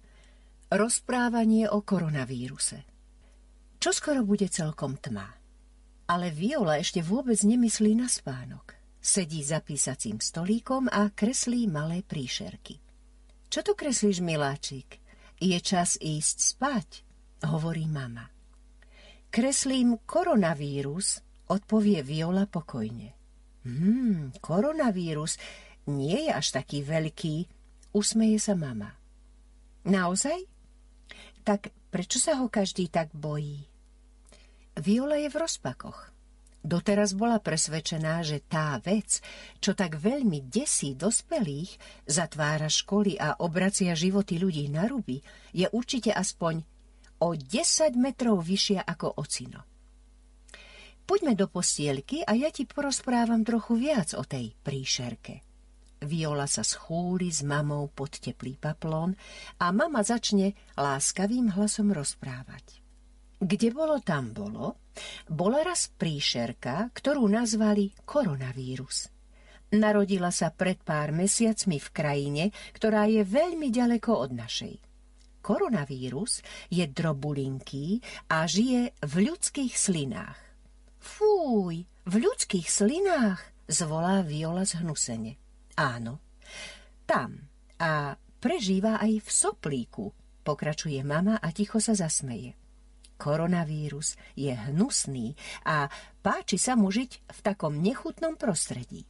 [0.71, 2.87] Rozprávanie o koronavíruse
[3.83, 5.27] Čo skoro bude celkom tma.
[6.07, 8.79] Ale Viola ešte vôbec nemyslí na spánok.
[9.03, 12.79] Sedí za písacím stolíkom a kreslí malé príšerky.
[13.51, 15.03] Čo tu kreslíš, miláčik?
[15.43, 17.08] Je čas ísť spať.
[17.47, 18.27] Hovorí mama.
[19.29, 23.13] Kreslím koronavírus, odpovie Viola pokojne.
[23.63, 25.37] Hmm, koronavírus
[25.85, 27.45] nie je až taký veľký,
[27.93, 28.95] usmeje sa mama.
[29.85, 30.49] Naozaj?
[31.45, 33.69] Tak prečo sa ho každý tak bojí?
[34.79, 36.09] Viola je v rozpakoch.
[36.59, 39.23] Doteraz bola presvedčená, že tá vec,
[39.63, 45.23] čo tak veľmi desí dospelých, zatvára školy a obracia životy ľudí na ruby,
[45.55, 46.59] je určite aspoň
[47.23, 49.61] o 10 metrov vyššia ako ocino.
[51.09, 55.41] Poďme do postielky a ja ti porozprávam trochu viac o tej príšerke.
[56.05, 59.17] Viola sa schúli s mamou pod teplý paplón
[59.59, 62.79] a mama začne láskavým hlasom rozprávať.
[63.39, 64.79] Kde bolo, tam bolo,
[65.27, 69.11] bola raz príšerka, ktorú nazvali koronavírus.
[69.75, 74.88] Narodila sa pred pár mesiacmi v krajine, ktorá je veľmi ďaleko od našej.
[75.49, 80.37] Koronavírus je drobulinký a žije v ľudských slinách.
[81.01, 85.41] Fúj, v ľudských slinách, zvolá Viola zhnusene.
[85.73, 86.21] Áno,
[87.09, 87.49] tam.
[87.81, 90.13] A prežíva aj v soplíku,
[90.45, 92.53] pokračuje mama a ticho sa zasmeje.
[93.17, 95.33] Koronavírus je hnusný
[95.65, 95.89] a
[96.21, 99.09] páči sa mu žiť v takom nechutnom prostredí.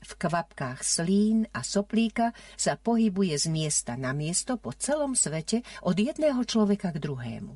[0.00, 5.96] V kvapkách slín a soplíka sa pohybuje z miesta na miesto po celom svete od
[5.96, 7.52] jedného človeka k druhému.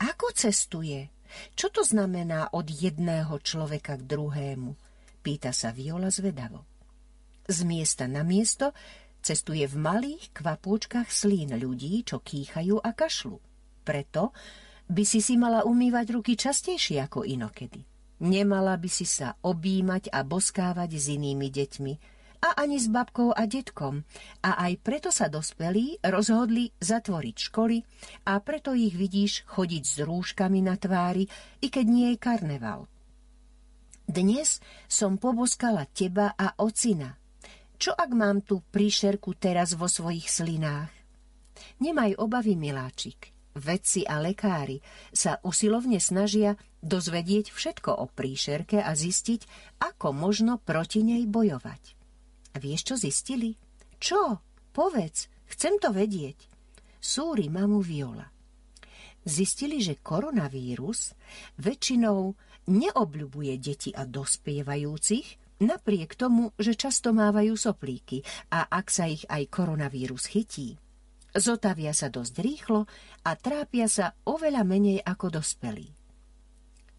[0.00, 1.12] Ako cestuje?
[1.52, 4.72] Čo to znamená od jedného človeka k druhému?
[5.20, 6.64] Pýta sa Viola zvedavo.
[7.44, 8.72] Z miesta na miesto
[9.20, 13.36] cestuje v malých kvapúčkach slín ľudí, čo kýchajú a kašľú.
[13.84, 14.32] Preto
[14.88, 17.89] by si si mala umývať ruky častejšie ako inokedy.
[18.20, 21.92] Nemala by si sa objímať a boskávať s inými deťmi,
[22.40, 24.00] a ani s babkou a detkom.
[24.40, 27.78] A aj preto sa dospelí rozhodli zatvoriť školy
[28.32, 31.28] a preto ich vidíš chodiť s rúškami na tvári,
[31.60, 32.88] i keď nie je karneval.
[34.10, 34.58] Dnes
[34.90, 37.14] som poboskala teba a ocina.
[37.80, 40.92] Čo ak mám tu príšerku teraz vo svojich slinách?
[41.80, 44.78] Nemaj obavy, miláčik vedci a lekári
[45.10, 49.40] sa usilovne snažia dozvedieť všetko o príšerke a zistiť,
[49.82, 51.96] ako možno proti nej bojovať.
[52.56, 53.54] Vieš, čo zistili?
[54.00, 54.40] Čo?
[54.70, 56.48] Povedz, chcem to vedieť.
[57.00, 58.26] Súri mamu Viola.
[59.20, 61.12] Zistili, že koronavírus
[61.60, 62.32] väčšinou
[62.72, 69.52] neobľubuje deti a dospievajúcich, napriek tomu, že často mávajú soplíky a ak sa ich aj
[69.52, 70.80] koronavírus chytí,
[71.30, 72.90] Zotavia sa dosť rýchlo
[73.22, 75.86] a trápia sa oveľa menej ako dospelí.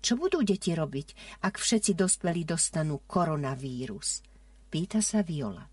[0.01, 4.25] Čo budú deti robiť, ak všetci dospelí dostanú koronavírus?
[4.71, 5.67] Pýta sa Viola.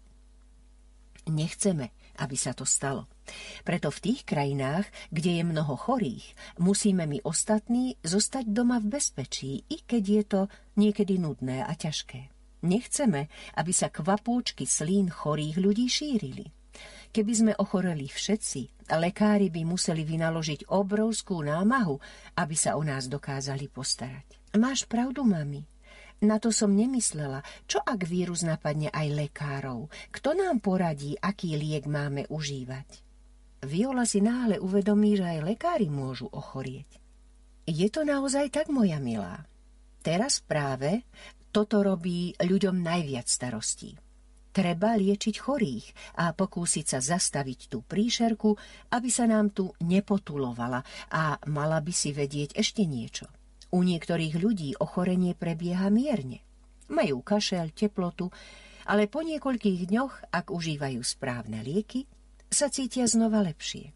[1.29, 3.07] Nechceme, aby sa to stalo.
[3.63, 6.25] Preto v tých krajinách, kde je mnoho chorých,
[6.59, 10.41] musíme my ostatní zostať doma v bezpečí, i keď je to
[10.81, 12.33] niekedy nudné a ťažké.
[12.65, 16.58] Nechceme, aby sa kvapôčky slín chorých ľudí šírili.
[17.09, 21.97] Keby sme ochoreli všetci, lekári by museli vynaložiť obrovskú námahu,
[22.37, 24.39] aby sa o nás dokázali postarať.
[24.61, 25.65] Máš pravdu, mami.
[26.19, 27.47] Na to som nemyslela.
[27.71, 29.87] Čo ak vírus napadne aj lekárov?
[30.11, 33.07] Kto nám poradí, aký liek máme užívať?
[33.67, 36.99] Viola si náhle uvedomí, že aj lekári môžu ochorieť.
[37.67, 39.47] Je to naozaj tak, moja milá?
[40.03, 41.07] Teraz práve
[41.51, 43.99] toto robí ľuďom najviac starostí.
[44.49, 48.57] Treba liečiť chorých a pokúsiť sa zastaviť tú príšerku,
[48.91, 50.81] aby sa nám tu nepotulovala
[51.13, 53.29] a mala by si vedieť ešte niečo.
[53.69, 56.41] U niektorých ľudí ochorenie prebieha mierne.
[56.89, 58.33] Majú kašel, teplotu,
[58.89, 62.09] ale po niekoľkých dňoch, ak užívajú správne lieky,
[62.49, 63.93] sa cítia znova lepšie.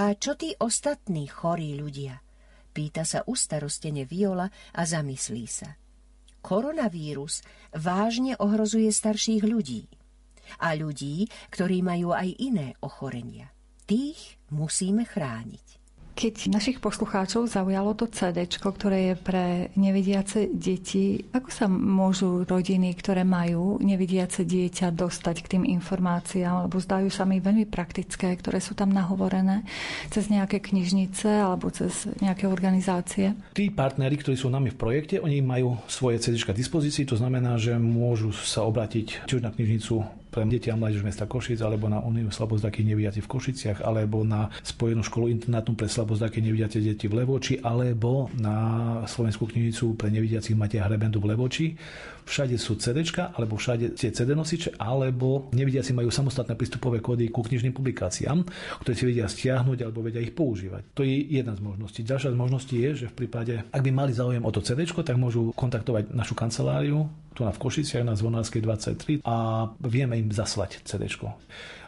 [0.00, 2.24] A čo tí ostatní chorí ľudia?
[2.72, 5.79] Pýta sa ustarostene Viola a zamyslí sa
[6.44, 7.40] koronavírus
[7.72, 9.88] vážne ohrozuje starších ľudí
[10.60, 13.54] a ľudí, ktorí majú aj iné ochorenia.
[13.86, 15.79] Tých musíme chrániť.
[16.20, 22.92] Keď našich poslucháčov zaujalo to CD, ktoré je pre nevidiace deti, ako sa môžu rodiny,
[22.92, 26.68] ktoré majú nevidiace dieťa, dostať k tým informáciám?
[26.68, 29.64] Lebo zdajú sa mi veľmi praktické, ktoré sú tam nahovorené
[30.12, 33.32] cez nejaké knižnice alebo cez nejaké organizácie.
[33.56, 37.56] Tí partneri, ktorí sú nami v projekte, oni majú svoje CD k dispozícii, to znamená,
[37.56, 41.90] že môžu sa obratiť či už na knižnicu pre deti a mládež mesta Košic, alebo
[41.90, 47.10] na Uniu slabozdaky nevidiaci v Košiciach, alebo na Spojenú školu internátum pre slabozdaky nevidiace deti
[47.10, 48.56] v Levoči, alebo na
[49.10, 51.66] Slovenskú knižnicu pre nevidiacich Mateja Hrebendu v Levoči.
[52.30, 57.42] Všade sú CD, alebo všade tie CD nosiče, alebo nevidiaci majú samostatné prístupové kódy ku
[57.42, 58.46] knižným publikáciám,
[58.86, 60.94] ktoré si vedia stiahnuť alebo vedia ich používať.
[60.94, 62.06] To je jedna z možností.
[62.06, 65.18] Ďalšia z možností je, že v prípade, ak by mali záujem o to CD, tak
[65.18, 67.10] môžu kontaktovať našu kanceláriu
[67.40, 71.08] tu na v Košiciach na Zvonárskej 23 a vieme im zaslať CD.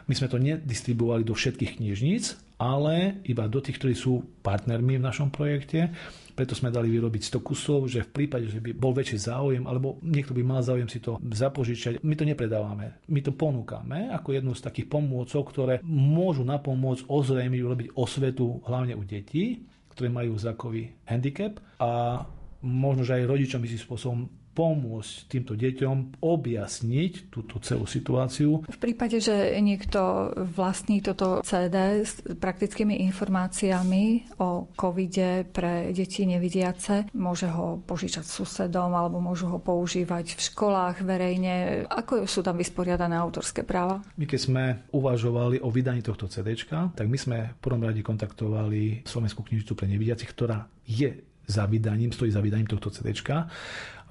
[0.09, 5.05] My sme to nedistribuovali do všetkých knižníc, ale iba do tých, ktorí sú partnermi v
[5.05, 5.93] našom projekte.
[6.33, 10.01] Preto sme dali vyrobiť 100 kusov, že v prípade, že by bol väčší záujem, alebo
[10.01, 13.05] niekto by mal záujem si to zapožičať, my to nepredávame.
[13.13, 18.97] My to ponúkame ako jednu z takých pomôcok, ktoré môžu napomôcť ozrejmiť, urobiť osvetu hlavne
[18.97, 19.61] u detí,
[19.93, 22.25] ktoré majú zrakový handicap a
[22.65, 28.61] možno, že aj rodičom si spôsobom pomôcť týmto deťom objasniť túto celú situáciu.
[28.69, 37.09] V prípade, že niekto vlastní toto CD s praktickými informáciami o covide pre deti nevidiace,
[37.17, 41.85] môže ho požičať susedom alebo môžu ho používať v školách verejne.
[41.89, 44.05] Ako sú tam vysporiadané autorské práva?
[44.15, 46.53] My keď sme uvažovali o vydaní tohto CD,
[46.93, 52.11] tak my sme v prvom rade kontaktovali Slovenskú knižnicu pre nevidiacich, ktorá je za vydaním,
[52.15, 53.11] stojí za vydaním tohto CD.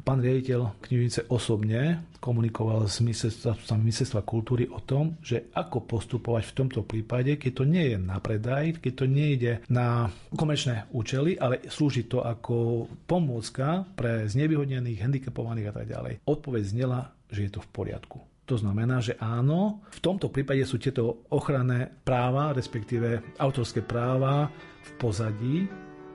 [0.02, 6.80] Pán riaditeľ knižnice osobne komunikoval s ministerstva kultúry o tom, že ako postupovať v tomto
[6.82, 12.10] prípade, keď to nie je na predaj, keď to nejde na komerčné účely, ale slúži
[12.10, 16.14] to ako pomôcka pre znevýhodnených, handicapovaných a tak ďalej.
[16.26, 18.18] Odpoveď znela, že je to v poriadku.
[18.50, 24.50] To znamená, že áno, v tomto prípade sú tieto ochranné práva, respektíve autorské práva
[24.82, 25.56] v pozadí,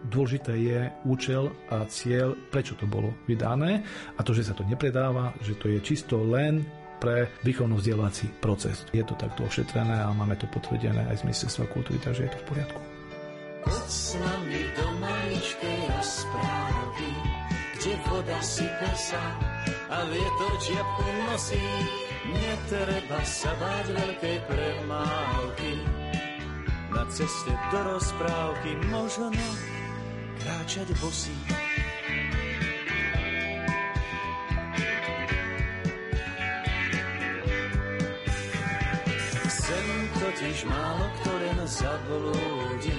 [0.08, 3.84] Dôležité je účel a cieľ, prečo to bolo vydané
[4.16, 6.64] a to, že sa to nepredáva, že to je čisto len
[6.98, 8.88] pre výchovno-vzdelávací proces.
[8.96, 12.40] Je to takto ošetrené a máme to potvrdené aj z Ministerstva kultúry, takže je to
[12.42, 12.80] v poriadku.
[13.68, 17.10] Poď s nami do maličkej rozprávky,
[17.78, 19.24] kde voda sype sa
[19.92, 21.66] a vietor čiapku nosí.
[22.28, 25.72] Netreba sa báť veľkej premávky,
[26.92, 29.30] na ceste do rozprávky možno
[30.48, 31.36] kráčať bosý.
[39.52, 42.96] Sem totiž málo kto len zablúdi,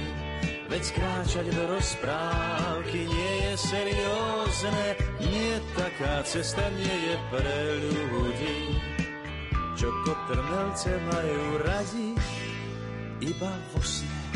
[0.68, 4.86] veď kráčať do rozprávky nie je seriózne,
[5.24, 8.60] nie taká cesta nie je pre ľudí,
[9.72, 12.12] čo kotrmelce majú radi
[13.24, 14.27] iba vo sne.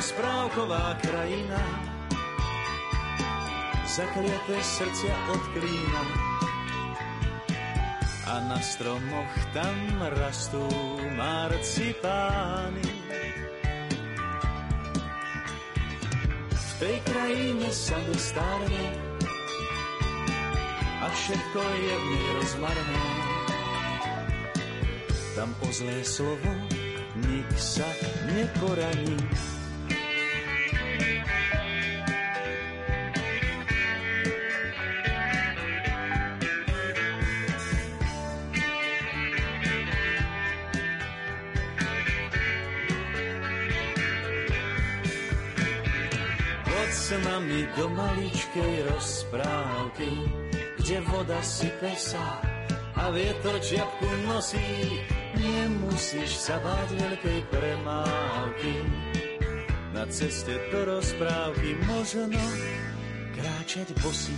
[0.00, 1.60] Rozprávková krajina,
[3.84, 6.02] zakliaté srdcia od klína.
[8.32, 9.76] A na stromoch tam
[10.16, 10.64] rastú
[11.20, 12.88] marcipány.
[16.48, 18.84] V tej krajine sa dostane
[21.04, 23.04] a všetko je v nej rozmarné.
[25.36, 26.48] Tam po zlé slovo
[27.20, 27.84] nik sa
[28.32, 29.49] neporaní.
[47.18, 50.10] Nami do maličkej rozprávky,
[50.78, 52.38] kde voda sype sa
[52.94, 55.02] a vietor čiapku nosí.
[55.34, 58.74] Nemusíš sa báť veľkej premávky,
[59.90, 62.30] na ceste do rozprávky možno
[63.34, 64.36] kráčať bosí.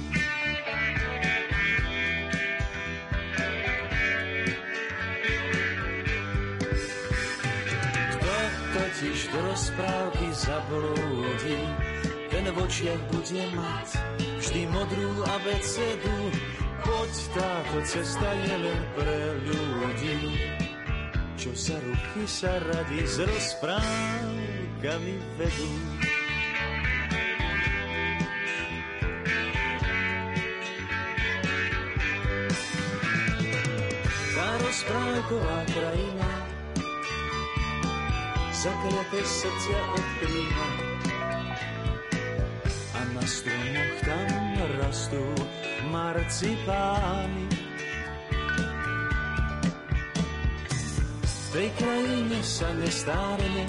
[8.16, 8.36] Kto
[8.72, 11.91] totiž do rozprávky zablúdi,
[12.42, 13.88] ten v očiach bude mať
[14.42, 16.18] vždy modrú abecedu.
[16.82, 20.18] Poď táto cesta je len pre ľudí,
[21.38, 25.70] čo sa ruky sa radi s rozprávkami vedú.
[34.34, 36.30] Tá rozprávková krajina
[38.50, 40.66] zakliaté srdcia odkrýva
[46.12, 47.48] marcipány.
[51.24, 53.64] V tej krajine sa nestárne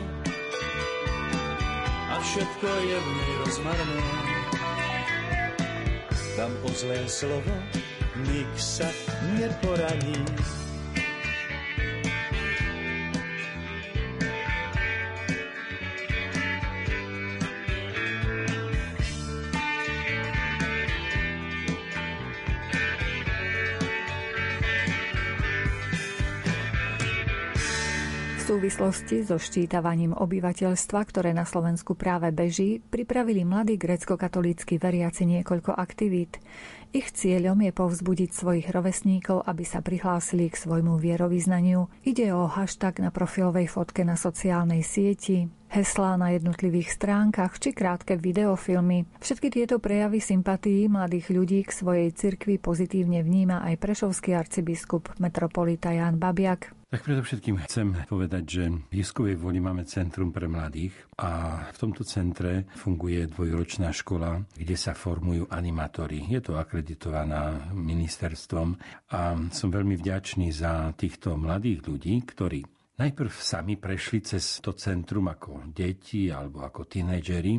[2.11, 4.07] a všetko je v nej rozmarné.
[6.35, 7.55] Tam o zlé slovo
[8.27, 8.91] nik sa
[9.39, 10.19] neporaní.
[28.64, 36.39] Súvislosti so ščítavaním obyvateľstva, ktoré na Slovensku práve beží, pripravili mladí grecko-katolícky veriaci niekoľko aktivít.
[36.95, 41.91] Ich cieľom je povzbudiť svojich rovesníkov, aby sa prihlásili k svojmu vierovýznaniu.
[42.07, 48.16] Ide o hashtag na profilovej fotke na sociálnej sieti, heslá na jednotlivých stránkach či krátke
[48.16, 49.20] videofilmy.
[49.20, 55.91] Všetky tieto prejavy sympatií mladých ľudí k svojej cirkvi pozitívne vníma aj prešovský arcibiskup metropolita
[55.91, 56.82] Jan Babiak.
[56.93, 62.05] Tak predovšetkým chcem povedať, že v Jeskovej voli máme Centrum pre mladých a v tomto
[62.05, 66.21] centre funguje dvojročná škola, kde sa formujú animátori.
[66.29, 68.77] Je to akreditovaná ministerstvom
[69.09, 72.61] a som veľmi vďačný za týchto mladých ľudí, ktorí
[73.01, 77.57] najprv sami prešli cez to centrum ako deti alebo ako tínejdžeri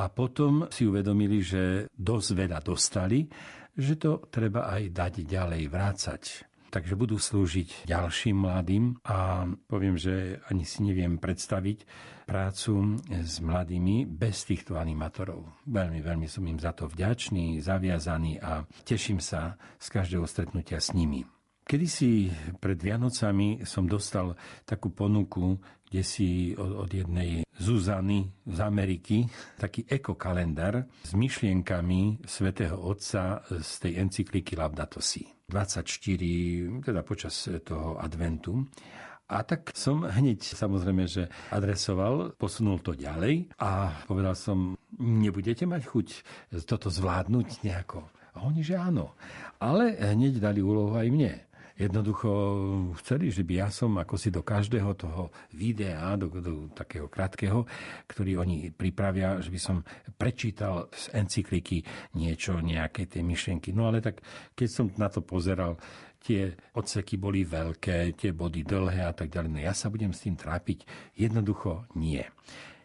[0.00, 3.28] a potom si uvedomili, že dosť veľa dostali,
[3.76, 10.40] že to treba aj dať ďalej, vrácať takže budú slúžiť ďalším mladým a poviem, že
[10.48, 11.84] ani si neviem predstaviť
[12.28, 15.64] prácu s mladými bez týchto animátorov.
[15.64, 20.92] Veľmi, veľmi som im za to vďačný, zaviazaný a teším sa z každého stretnutia s
[20.92, 21.24] nimi.
[21.68, 22.32] Kedysi
[22.64, 24.32] pred Vianocami som dostal
[24.64, 29.28] takú ponuku, kde si od, od jednej Zuzany z Ameriky,
[29.60, 35.37] taký ekokalendár s myšlienkami svätého Otca z tej encykliky Laudato Si.
[35.48, 38.68] 24, teda počas toho adventu.
[39.28, 45.82] A tak som hneď samozrejme, že adresoval, posunul to ďalej a povedal som, nebudete mať
[45.84, 46.08] chuť
[46.64, 48.08] toto zvládnuť nejako.
[48.36, 49.16] A oni, že áno.
[49.60, 51.47] Ale hneď dali úlohu aj mne
[51.78, 52.30] jednoducho
[52.98, 57.62] chceli, že by ja som ako si do každého toho videa, do, do takého krátkeho,
[58.10, 59.76] ktorý oni pripravia, že by som
[60.18, 61.86] prečítal z encykliky
[62.18, 63.70] niečo, nejaké tie myšlienky.
[63.70, 64.20] No ale tak,
[64.58, 65.78] keď som na to pozeral,
[66.18, 69.50] tie odseky boli veľké, tie body dlhé a tak ďalej.
[69.54, 70.82] No ja sa budem s tým trápiť.
[71.14, 72.26] Jednoducho nie.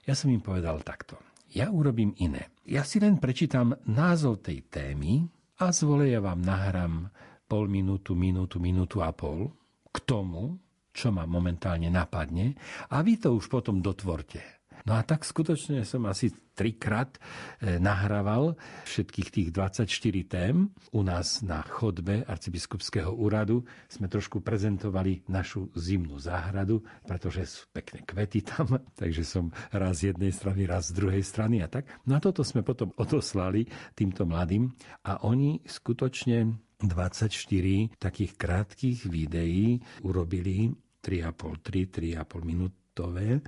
[0.06, 1.18] Ja som im povedal takto.
[1.54, 2.50] Ja urobím iné.
[2.66, 5.30] Ja si len prečítam názov tej témy
[5.62, 7.14] a zvoleja vám nahrám
[7.48, 9.52] pol minútu, minútu, minútu a pol
[9.94, 10.58] k tomu,
[10.94, 12.54] čo ma momentálne napadne
[12.94, 14.64] a vy to už potom dotvorte.
[14.84, 19.88] No a tak skutočne som asi trikrát e, nahrával všetkých tých 24
[20.28, 20.56] tém.
[20.92, 28.04] U nás na chodbe arcibiskupského úradu sme trošku prezentovali našu zimnú záhradu, pretože sú pekné
[28.04, 31.88] kvety tam, takže som raz z jednej strany, raz z druhej strany a tak.
[32.04, 33.64] No a toto sme potom odoslali
[33.96, 34.68] týmto mladým
[35.08, 40.70] a oni skutočne 24 takých krátkých videí urobili
[41.00, 43.40] 3,5, 3, 3,5 minútové.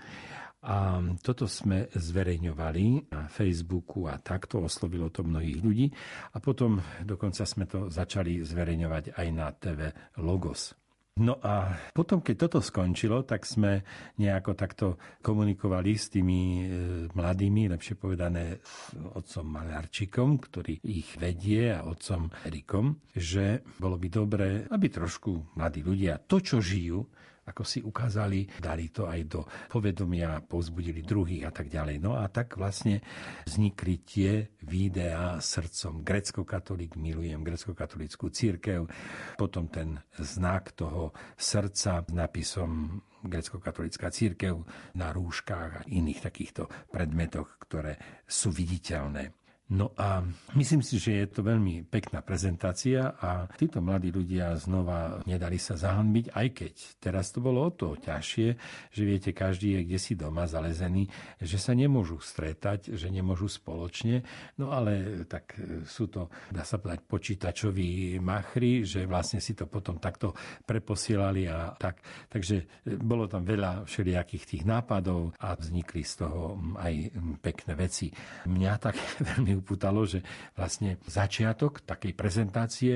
[0.66, 5.88] A toto sme zverejňovali na Facebooku a takto oslovilo to mnohých ľudí.
[6.34, 10.74] A potom dokonca sme to začali zverejňovať aj na TV Logos.
[11.16, 13.88] No a potom, keď toto skončilo, tak sme
[14.20, 16.64] nejako takto komunikovali s tými e,
[17.08, 24.08] mladými, lepšie povedané s otcom Malarčikom, ktorý ich vedie a otcom Erikom, že bolo by
[24.12, 27.08] dobré, aby trošku mladí ľudia to, čo žijú,
[27.46, 32.02] ako si ukázali, dali to aj do povedomia, povzbudili druhých a tak ďalej.
[32.02, 33.06] No a tak vlastne
[33.46, 36.02] vznikli tie videá srdcom.
[36.02, 38.90] Grecko-katolík, milujem grecko-katolickú církev,
[39.38, 44.66] potom ten znak toho srdca s nápisom grecko-katolická církev
[44.98, 49.45] na rúškach a iných takýchto predmetoch, ktoré sú viditeľné.
[49.66, 50.22] No a
[50.54, 55.74] myslím si, že je to veľmi pekná prezentácia a títo mladí ľudia znova nedali sa
[55.74, 58.48] zahanbiť, aj keď teraz to bolo o to ťažšie,
[58.94, 61.10] že viete, každý je kde si doma zalezený,
[61.42, 64.22] že sa nemôžu stretať, že nemôžu spoločne,
[64.62, 65.58] no ale tak
[65.90, 71.74] sú to, dá sa povedať, počítačoví machry, že vlastne si to potom takto preposielali a
[71.74, 72.06] tak.
[72.30, 76.94] Takže bolo tam veľa všelijakých tých nápadov a vznikli z toho aj
[77.42, 78.14] pekné veci.
[78.46, 78.94] Mňa tak
[79.34, 80.22] veľmi upútalo, že
[80.54, 82.96] vlastne začiatok takej prezentácie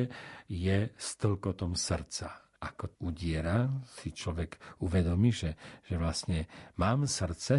[0.52, 5.56] je stĺkotom srdca ako udiera, si človek uvedomí, že,
[5.88, 6.46] že vlastne
[6.76, 7.56] mám srdce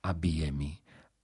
[0.00, 0.72] a bije mi.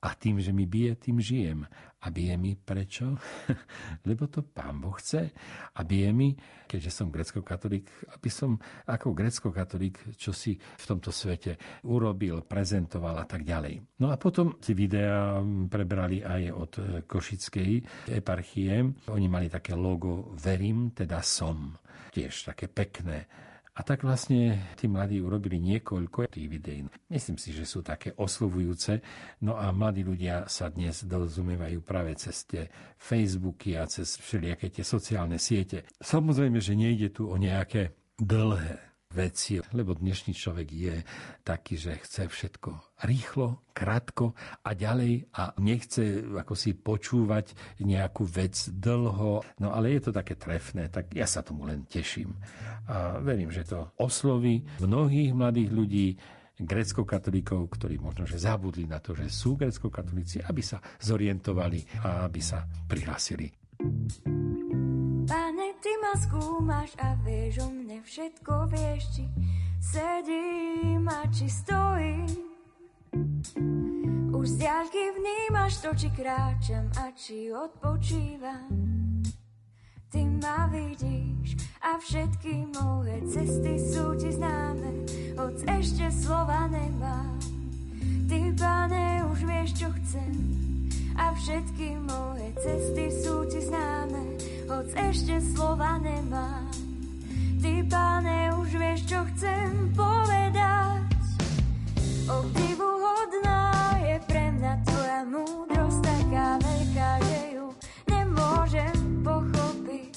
[0.04, 1.64] A tým, že mi bije, tým žijem.
[2.04, 3.16] A bije mi prečo?
[4.08, 5.32] Lebo to pán Boh chce.
[5.72, 6.36] A bije mi,
[6.68, 11.56] keďže som grecko-katolík, aby som ako grecko-katolík, čo si v tomto svete
[11.88, 13.80] urobil, prezentoval a tak ďalej.
[14.04, 15.40] No a potom tie videá
[15.72, 16.72] prebrali aj od
[17.08, 17.72] Košickej
[18.12, 18.84] eparchie.
[19.08, 21.72] Oni mali také logo Verím, teda som.
[22.12, 23.24] Tiež také pekné
[23.74, 26.86] a tak vlastne tí mladí urobili niekoľko tých videí.
[27.10, 29.02] Myslím si, že sú také oslovujúce.
[29.42, 34.86] No a mladí ľudia sa dnes dorozumievajú práve cez tie Facebooky a cez všelijaké tie
[34.86, 35.90] sociálne siete.
[35.98, 40.96] Samozrejme, že nejde tu o nejaké dlhé veci, lebo dnešný človek je
[41.46, 44.34] taký, že chce všetko rýchlo, krátko
[44.66, 49.46] a ďalej a nechce ako si počúvať nejakú vec dlho.
[49.62, 52.34] No ale je to také trefné, tak ja sa tomu len teším.
[52.90, 56.08] A verím, že to osloví mnohých mladých ľudí,
[56.54, 62.38] grecko-katolíkov, ktorí možno, že zabudli na to, že sú grecko-katolíci, aby sa zorientovali a aby
[62.38, 63.50] sa prihlásili.
[65.84, 69.24] Ty ma skúmaš a vieš o mne všetko, vieš, či
[69.84, 72.32] sedím a či stojím.
[74.32, 78.72] Už z diaľky vnímaš to, či kráčam a či odpočívam.
[80.08, 81.52] Ty ma vidíš
[81.84, 85.04] a všetky moje cesty sú ti známe,
[85.36, 87.36] hoď ešte slova nemám.
[88.24, 90.63] Ty, pane, už vieš, čo chcem
[91.16, 96.70] a všetky moje cesty sú ti známe, hoď ešte slova nemám.
[97.64, 101.08] Ty, páne, už vieš, čo chcem povedať.
[102.24, 107.66] Obdivu hodná je pre mňa tvoja múdrosť taká veľká, že ju
[108.08, 110.12] nemôžem pochopiť.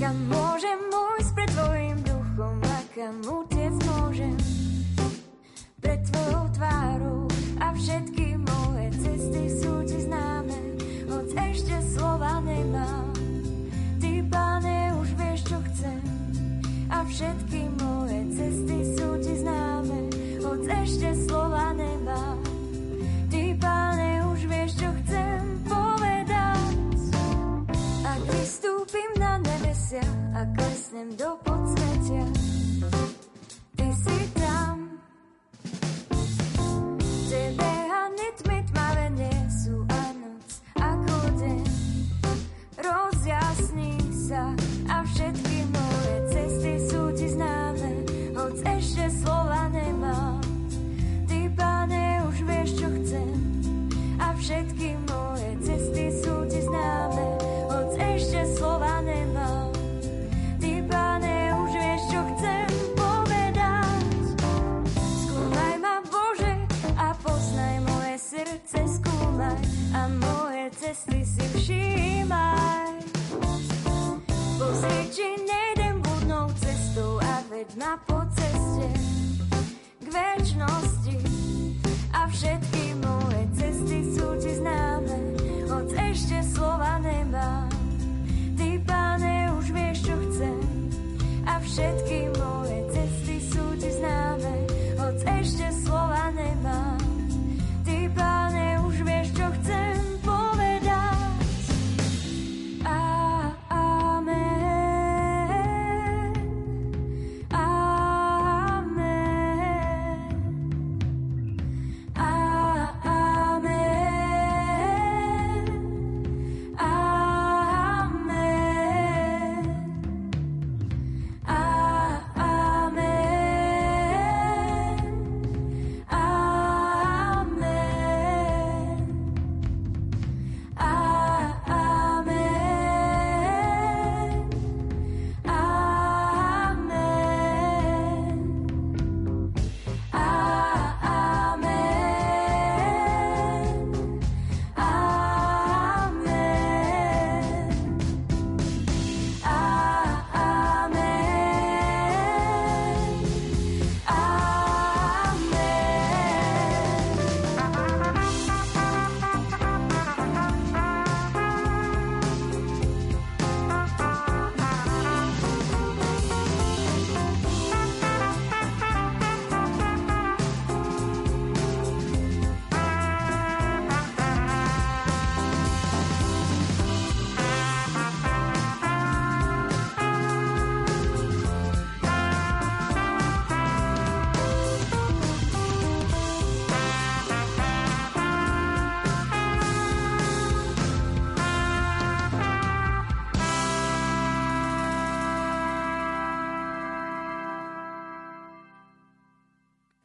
[0.00, 4.36] Kam môžem môjsť pred tvojim duchom a kam utiec môžem
[5.80, 7.24] pred tvojou tvárou
[7.64, 8.27] a všetky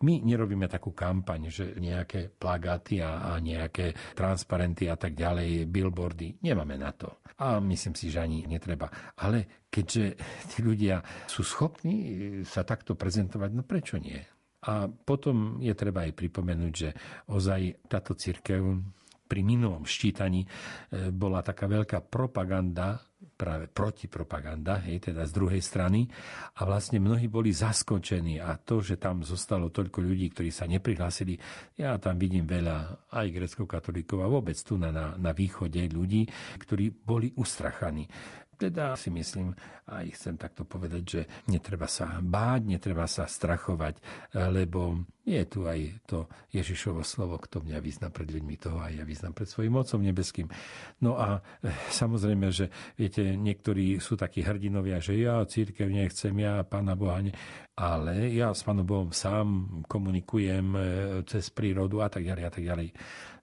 [0.04, 6.44] My nerobíme takú kampaň, že nejaké plagáty a, a nejaké transparenty a tak ďalej, billboardy,
[6.44, 7.24] nemáme na to.
[7.40, 8.92] A myslím si, že ani netreba.
[9.16, 10.20] Ale keďže
[10.52, 11.96] tí ľudia sú schopní
[12.44, 14.20] sa takto prezentovať, no prečo nie?
[14.64, 16.90] A potom je treba aj pripomenúť, že
[17.32, 18.60] ozaj táto církev
[19.28, 20.48] pri minulom ščítaní e,
[21.10, 23.02] bola taká veľká propaganda,
[23.34, 26.06] práve protipropaganda, hej, teda z druhej strany.
[26.58, 31.36] A vlastne mnohí boli zaskočení a to, že tam zostalo toľko ľudí, ktorí sa neprihlásili,
[31.76, 36.30] ja tam vidím veľa aj grecko-katolíkov a vôbec tu na, na, na východe ľudí,
[36.62, 38.08] ktorí boli ustrachaní.
[38.56, 39.54] Teda si myslím,
[39.90, 44.00] aj chcem takto povedať, že netreba sa báť, netreba sa strachovať,
[44.54, 49.04] lebo je tu aj to Ježišovo slovo, kto mňa vyzna pred ľuďmi, toho aj ja
[49.08, 50.52] vyznam pred svojim Otcom nebeským.
[51.00, 51.72] No a eh,
[52.04, 52.68] samozrejme, že
[53.00, 57.32] viete, niektorí sú takí hrdinovia, že ja církev nechcem, ja Pána Boha ne...
[57.74, 60.84] Ale ja s Pánom Bohom sám komunikujem eh,
[61.26, 62.88] cez prírodu a tak ďalej a tak ďalej.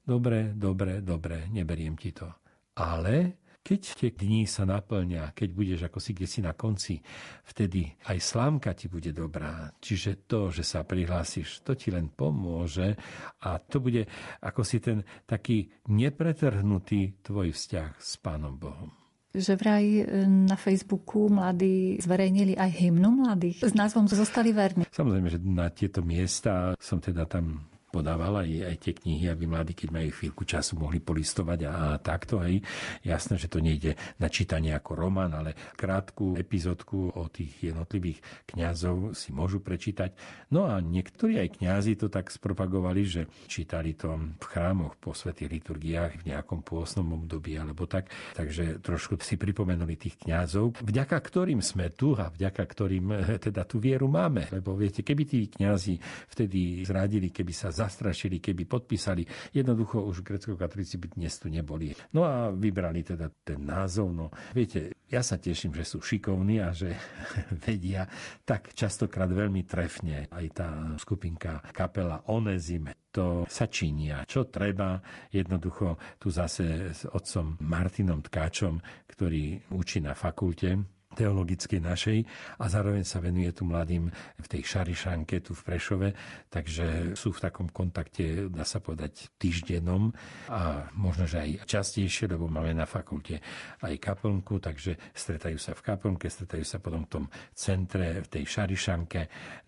[0.05, 2.29] Dobre, dobre, dobre, neberiem ti to.
[2.77, 6.99] Ale keď tie dní sa naplňa, keď budeš ako si kde si na konci,
[7.45, 9.71] vtedy aj slávka ti bude dobrá.
[9.79, 12.97] Čiže to, že sa prihlásiš, to ti len pomôže
[13.45, 14.09] a to bude
[14.41, 19.01] ako si ten taký nepretrhnutý tvoj vzťah s Pánom Bohom
[19.31, 24.83] že vraj e, na Facebooku mladí zverejnili aj hymnu mladých s názvom Zostali verní.
[24.91, 29.89] Samozrejme, že na tieto miesta som teda tam podával aj, tie knihy, aby mladí, keď
[29.91, 32.41] majú chvíľku času, mohli polistovať a, a takto.
[32.41, 32.63] Hej.
[33.03, 38.23] Jasné, že to nejde na čítanie ako román, ale krátku epizódku o tých jednotlivých
[38.55, 40.15] kňazov si môžu prečítať.
[40.55, 45.61] No a niektorí aj kňazi to tak spropagovali, že čítali to v chrámoch po svetých
[45.61, 48.09] liturgiách v nejakom pôsnom období alebo tak.
[48.39, 53.07] Takže trošku si pripomenuli tých kňazov, vďaka ktorým sme tu a vďaka ktorým
[53.51, 54.47] teda tú vieru máme.
[54.55, 55.99] Lebo viete, keby tí kňazi
[56.31, 59.25] vtedy zradili, keby sa zastrašili, keby podpísali.
[59.57, 61.97] Jednoducho už grecko-katolíci by dnes tu neboli.
[62.13, 64.13] No a vybrali teda ten názov.
[64.13, 66.93] No, viete, ja sa teším, že sú šikovní a že
[67.65, 68.05] vedia
[68.45, 70.69] tak častokrát veľmi trefne aj tá
[71.01, 74.23] skupinka kapela Onezime to sa činia.
[74.23, 75.03] Čo treba,
[75.35, 78.79] jednoducho tu zase s otcom Martinom Tkáčom,
[79.11, 82.19] ktorý učí na fakulte teologickej našej
[82.63, 84.07] a zároveň sa venuje tu mladým
[84.39, 86.09] v tej Šarišanke tu v Prešove,
[86.47, 90.15] takže sú v takom kontakte, dá sa povedať, týždenom
[90.47, 93.43] a možno, že aj častejšie, lebo máme na fakulte
[93.83, 98.45] aj kaplnku, takže stretajú sa v kaplnke, stretajú sa potom v tom centre, v tej
[98.47, 99.21] Šarišanke.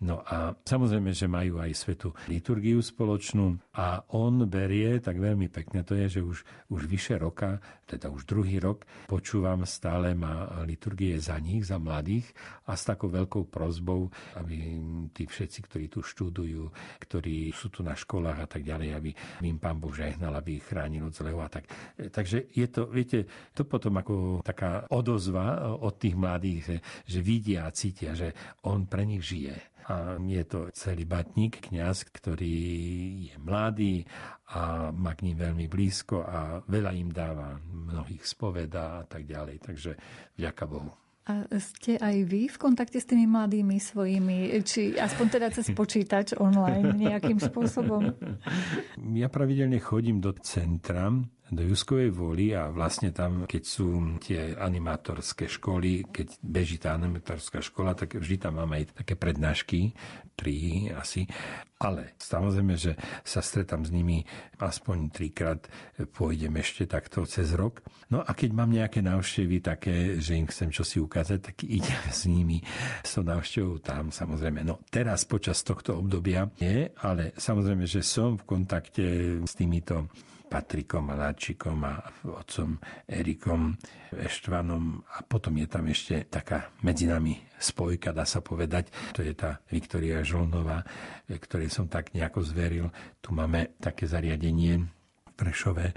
[0.07, 5.83] No a samozrejme, že majú aj svetu liturgiu spoločnú a on berie, tak veľmi pekne
[5.83, 6.37] to je, že už,
[6.71, 11.81] už vyše roka, teda už druhý rok, počúvam stále má liturgie za za nich, za
[11.81, 12.29] mladých
[12.69, 14.77] a s takou veľkou prozbou, aby
[15.09, 16.69] tí všetci, ktorí tu študujú,
[17.01, 19.09] ktorí sú tu na školách a tak ďalej, aby
[19.49, 21.65] im pán Boh žehnal, aby ich chránil od zlého a tak.
[21.97, 23.25] Takže je to, viete,
[23.57, 26.77] to potom ako taká odozva od tých mladých, že,
[27.09, 28.29] že vidia a cítia, že
[28.69, 29.73] on pre nich žije.
[29.83, 32.55] A je to celý batník, kňaz, ktorý
[33.27, 34.07] je mladý
[34.55, 39.59] a má k ním veľmi blízko a veľa im dáva, mnohých spovedá a tak ďalej.
[39.59, 39.91] Takže
[40.39, 41.02] vďaka Bohu.
[41.23, 46.35] A ste aj vy v kontakte s tými mladými svojimi, či aspoň teda cez počítač
[46.35, 48.11] online nejakým spôsobom?
[49.15, 51.07] Ja pravidelne chodím do centra
[51.55, 57.61] do Juskovej voli a vlastne tam, keď sú tie animátorské školy, keď beží tá animátorská
[57.61, 59.93] škola, tak vždy tam máme aj také prednášky,
[60.33, 61.29] tri asi.
[61.77, 62.95] Ale samozrejme, že
[63.27, 64.23] sa stretám s nimi
[64.57, 65.67] aspoň trikrát,
[66.15, 67.83] pôjdem ešte takto cez rok.
[68.07, 72.23] No a keď mám nejaké návštevy také, že im chcem čosi ukázať, tak idem s
[72.25, 72.63] nimi
[73.03, 74.63] s tou návštevou tam samozrejme.
[74.63, 79.05] No teraz počas tohto obdobia nie, ale samozrejme, že som v kontakte
[79.43, 80.07] s týmito
[80.53, 81.97] Patrikom Aláčikom a
[82.29, 82.77] otcom
[83.09, 83.73] Erikom
[84.13, 88.93] Eštvanom a potom je tam ešte taká medzi nami spojka, dá sa povedať.
[89.17, 90.85] To je tá Viktoria Žolnová,
[91.25, 92.93] ktorej som tak nejako zveril.
[93.17, 95.89] Tu máme také zariadenie v Prešove,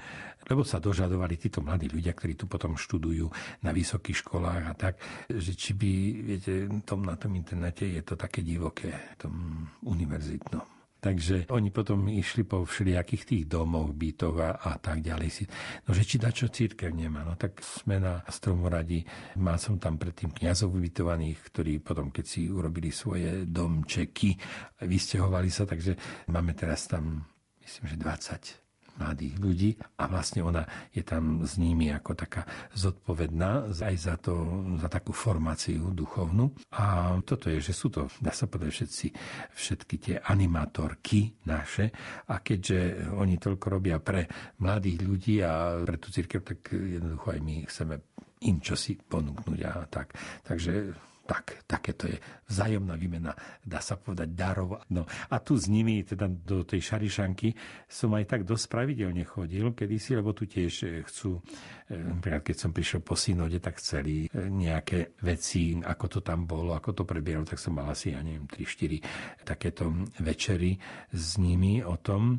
[0.48, 3.28] lebo sa dožadovali títo mladí ľudia, ktorí tu potom študujú
[3.60, 4.96] na vysokých školách a tak,
[5.28, 5.92] že či by,
[6.32, 6.52] viete,
[6.88, 10.75] tom, na tom internete je to také divoké, tom univerzitnom.
[11.06, 15.46] Takže oni potom išli po všelijakých tých domoch, bytoch a, a tak ďalej.
[15.86, 17.22] No, že či dačo církev nemá.
[17.22, 19.06] No tak sme na Stromoradi.
[19.38, 24.34] Mal som tam predtým kniazov ubytovaných, ktorí potom, keď si urobili svoje domčeky,
[24.82, 25.94] vysťahovali sa, takže
[26.26, 27.22] máme teraz tam,
[27.62, 28.65] myslím, že 20
[28.98, 29.70] mladých ľudí
[30.00, 32.42] a vlastne ona je tam s nimi ako taká
[32.72, 34.34] zodpovedná aj za, to,
[34.80, 36.52] za takú formáciu duchovnú.
[36.74, 39.06] A toto je, že sú to, dá sa povedať, všetci,
[39.52, 41.92] všetky tie animátorky naše
[42.28, 44.26] a keďže oni toľko robia pre
[44.60, 47.94] mladých ľudí a pre tú církev, tak jednoducho aj my chceme
[48.44, 50.12] im čosi ponúknuť a tak.
[50.44, 50.92] Takže
[51.26, 52.16] tak, také to je
[52.46, 53.34] vzájomná výmena,
[53.66, 54.78] dá sa povedať, darov.
[54.94, 57.52] No a tu s nimi, teda do tej Šarišanky,
[57.90, 61.42] som aj tak dosť pravidelne chodil kedysi, lebo tu tiež eh, chcú,
[62.42, 67.02] keď som prišiel po synode, tak chceli eh, nejaké veci, ako to tam bolo, ako
[67.02, 70.74] to prebiehalo, tak som mal asi, ja neviem, 3-4 takéto večery
[71.14, 72.38] s nimi o tom,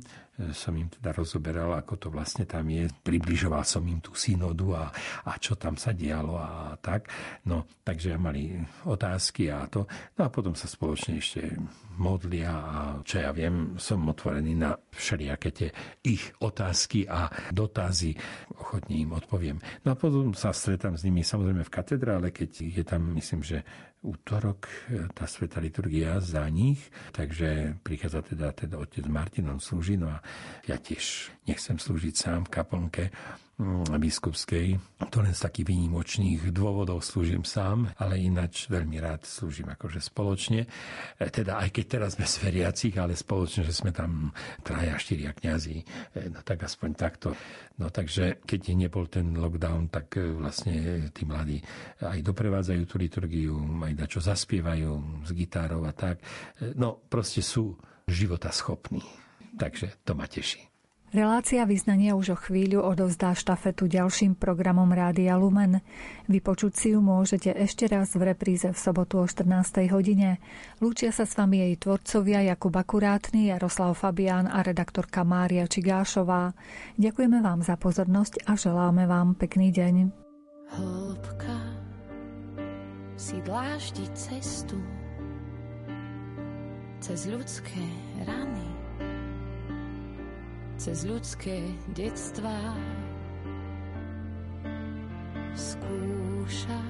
[0.53, 2.85] som im teda rozoberal, ako to vlastne tam je.
[3.01, 4.85] Približoval som im tú synodu a,
[5.25, 7.09] a čo tam sa dialo a tak.
[7.49, 8.53] No, takže mali
[8.85, 9.89] otázky a to.
[10.13, 11.57] No a potom sa spoločne ešte
[11.97, 15.69] modlia a čo ja viem, som otvorený na všelijaké tie
[16.05, 18.13] ich otázky a dotazy.
[18.57, 19.57] Ochotne im odpoviem.
[19.83, 23.65] No a potom sa stretám s nimi samozrejme v katedrále, keď je tam, myslím, že
[24.05, 26.79] útorok e, tá sveta liturgia za nich,
[27.11, 30.21] takže prichádza teda, teda otec Martin, on slúži, no a
[30.69, 33.03] ja tiež nechcem slúžiť sám v kaplnke,
[33.97, 34.77] biskupskej.
[35.09, 40.69] To len z takých výnimočných dôvodov slúžim sám, ale ináč veľmi rád slúžim akože spoločne.
[41.17, 44.29] E, teda aj keď teraz bez veriacich, ale spoločne, že sme tam
[44.61, 47.33] traja, štyria kňazí, e, no tak aspoň takto.
[47.81, 51.57] No takže keď nebol ten lockdown, tak e, vlastne tí mladí
[52.05, 56.21] aj doprevádzajú tú liturgiu, aj da čo zaspievajú s gitárou a tak.
[56.77, 57.73] No proste sú
[58.05, 59.01] života schopní.
[59.57, 60.76] Takže to ma teší.
[61.07, 65.79] Relácia vyznania už o chvíľu odovzdá štafetu ďalším programom Rádia Lumen.
[66.27, 69.87] Vypočuť si ju môžete ešte raz v repríze v sobotu o 14.
[69.87, 70.43] hodine.
[70.83, 76.51] Lúčia sa s vami jej tvorcovia Jakub Akurátny, Jaroslav Fabián a redaktorka Mária Čigášová.
[76.99, 80.11] Ďakujeme vám za pozornosť a želáme vám pekný deň.
[80.75, 81.57] Hĺbka
[83.15, 84.75] si dláždi cestu
[86.99, 87.79] cez ľudské
[88.27, 88.76] rany
[90.77, 91.57] cez ľudské
[91.97, 92.53] detstva
[95.57, 96.81] skúša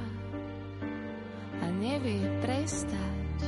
[1.63, 3.39] a nevie prestať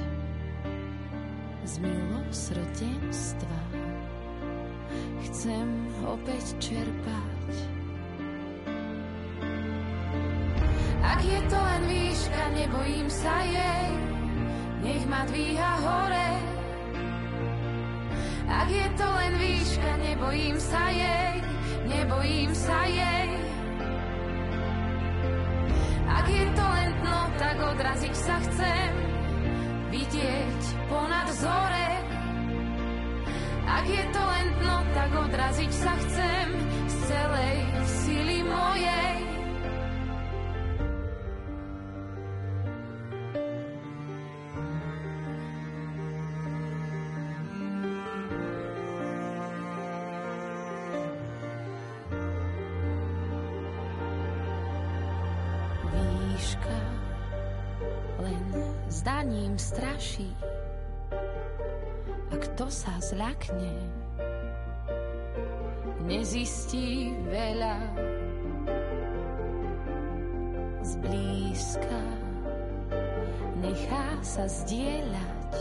[1.67, 3.59] z milosrdenstva.
[5.27, 5.67] Chcem
[6.07, 7.51] opäť čerpať.
[11.03, 13.87] Ak je to len výška, nebojím sa jej,
[14.87, 16.58] nech ma dvíha hore,
[18.49, 21.37] ak je to len výška, nebojím sa jej,
[21.85, 23.29] nebojím sa jej.
[26.09, 28.91] Ak je to len dno, tak odraziť sa chcem,
[29.93, 31.89] vidieť ponad zore.
[33.69, 36.47] Ak je to len dno, tak odraziť sa chcem
[36.89, 39.28] z celej sily mojej.
[58.99, 60.35] Zdaním straší.
[62.29, 63.73] A kto sa zľakne,
[66.05, 67.77] nezistí veľa.
[70.83, 72.03] Zblízka
[73.61, 75.53] nechá sa zdieľať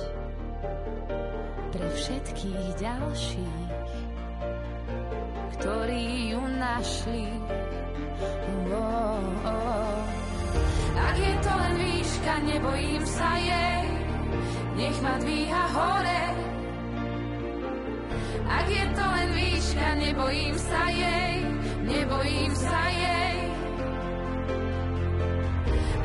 [1.72, 3.70] pre všetkých ďalších,
[5.56, 7.26] ktorí ju našli.
[8.68, 9.87] Oh, oh, oh.
[11.18, 13.86] Je to len výška, nebojím sa jej,
[14.78, 16.22] nech ma dvíha hore.
[18.48, 21.34] Ak je to len výška, nebojím sa jej,
[21.90, 23.36] nebojím sa jej.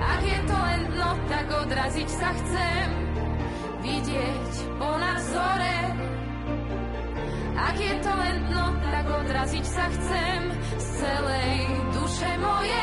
[0.01, 2.88] Ak je to len dno, tak odraziť sa chcem,
[3.86, 4.51] vidieť
[4.82, 5.80] ponad zore.
[7.53, 10.39] Ak je to len dno, tak odraziť sa chcem
[10.82, 11.53] z celej
[11.93, 12.82] duše mojej.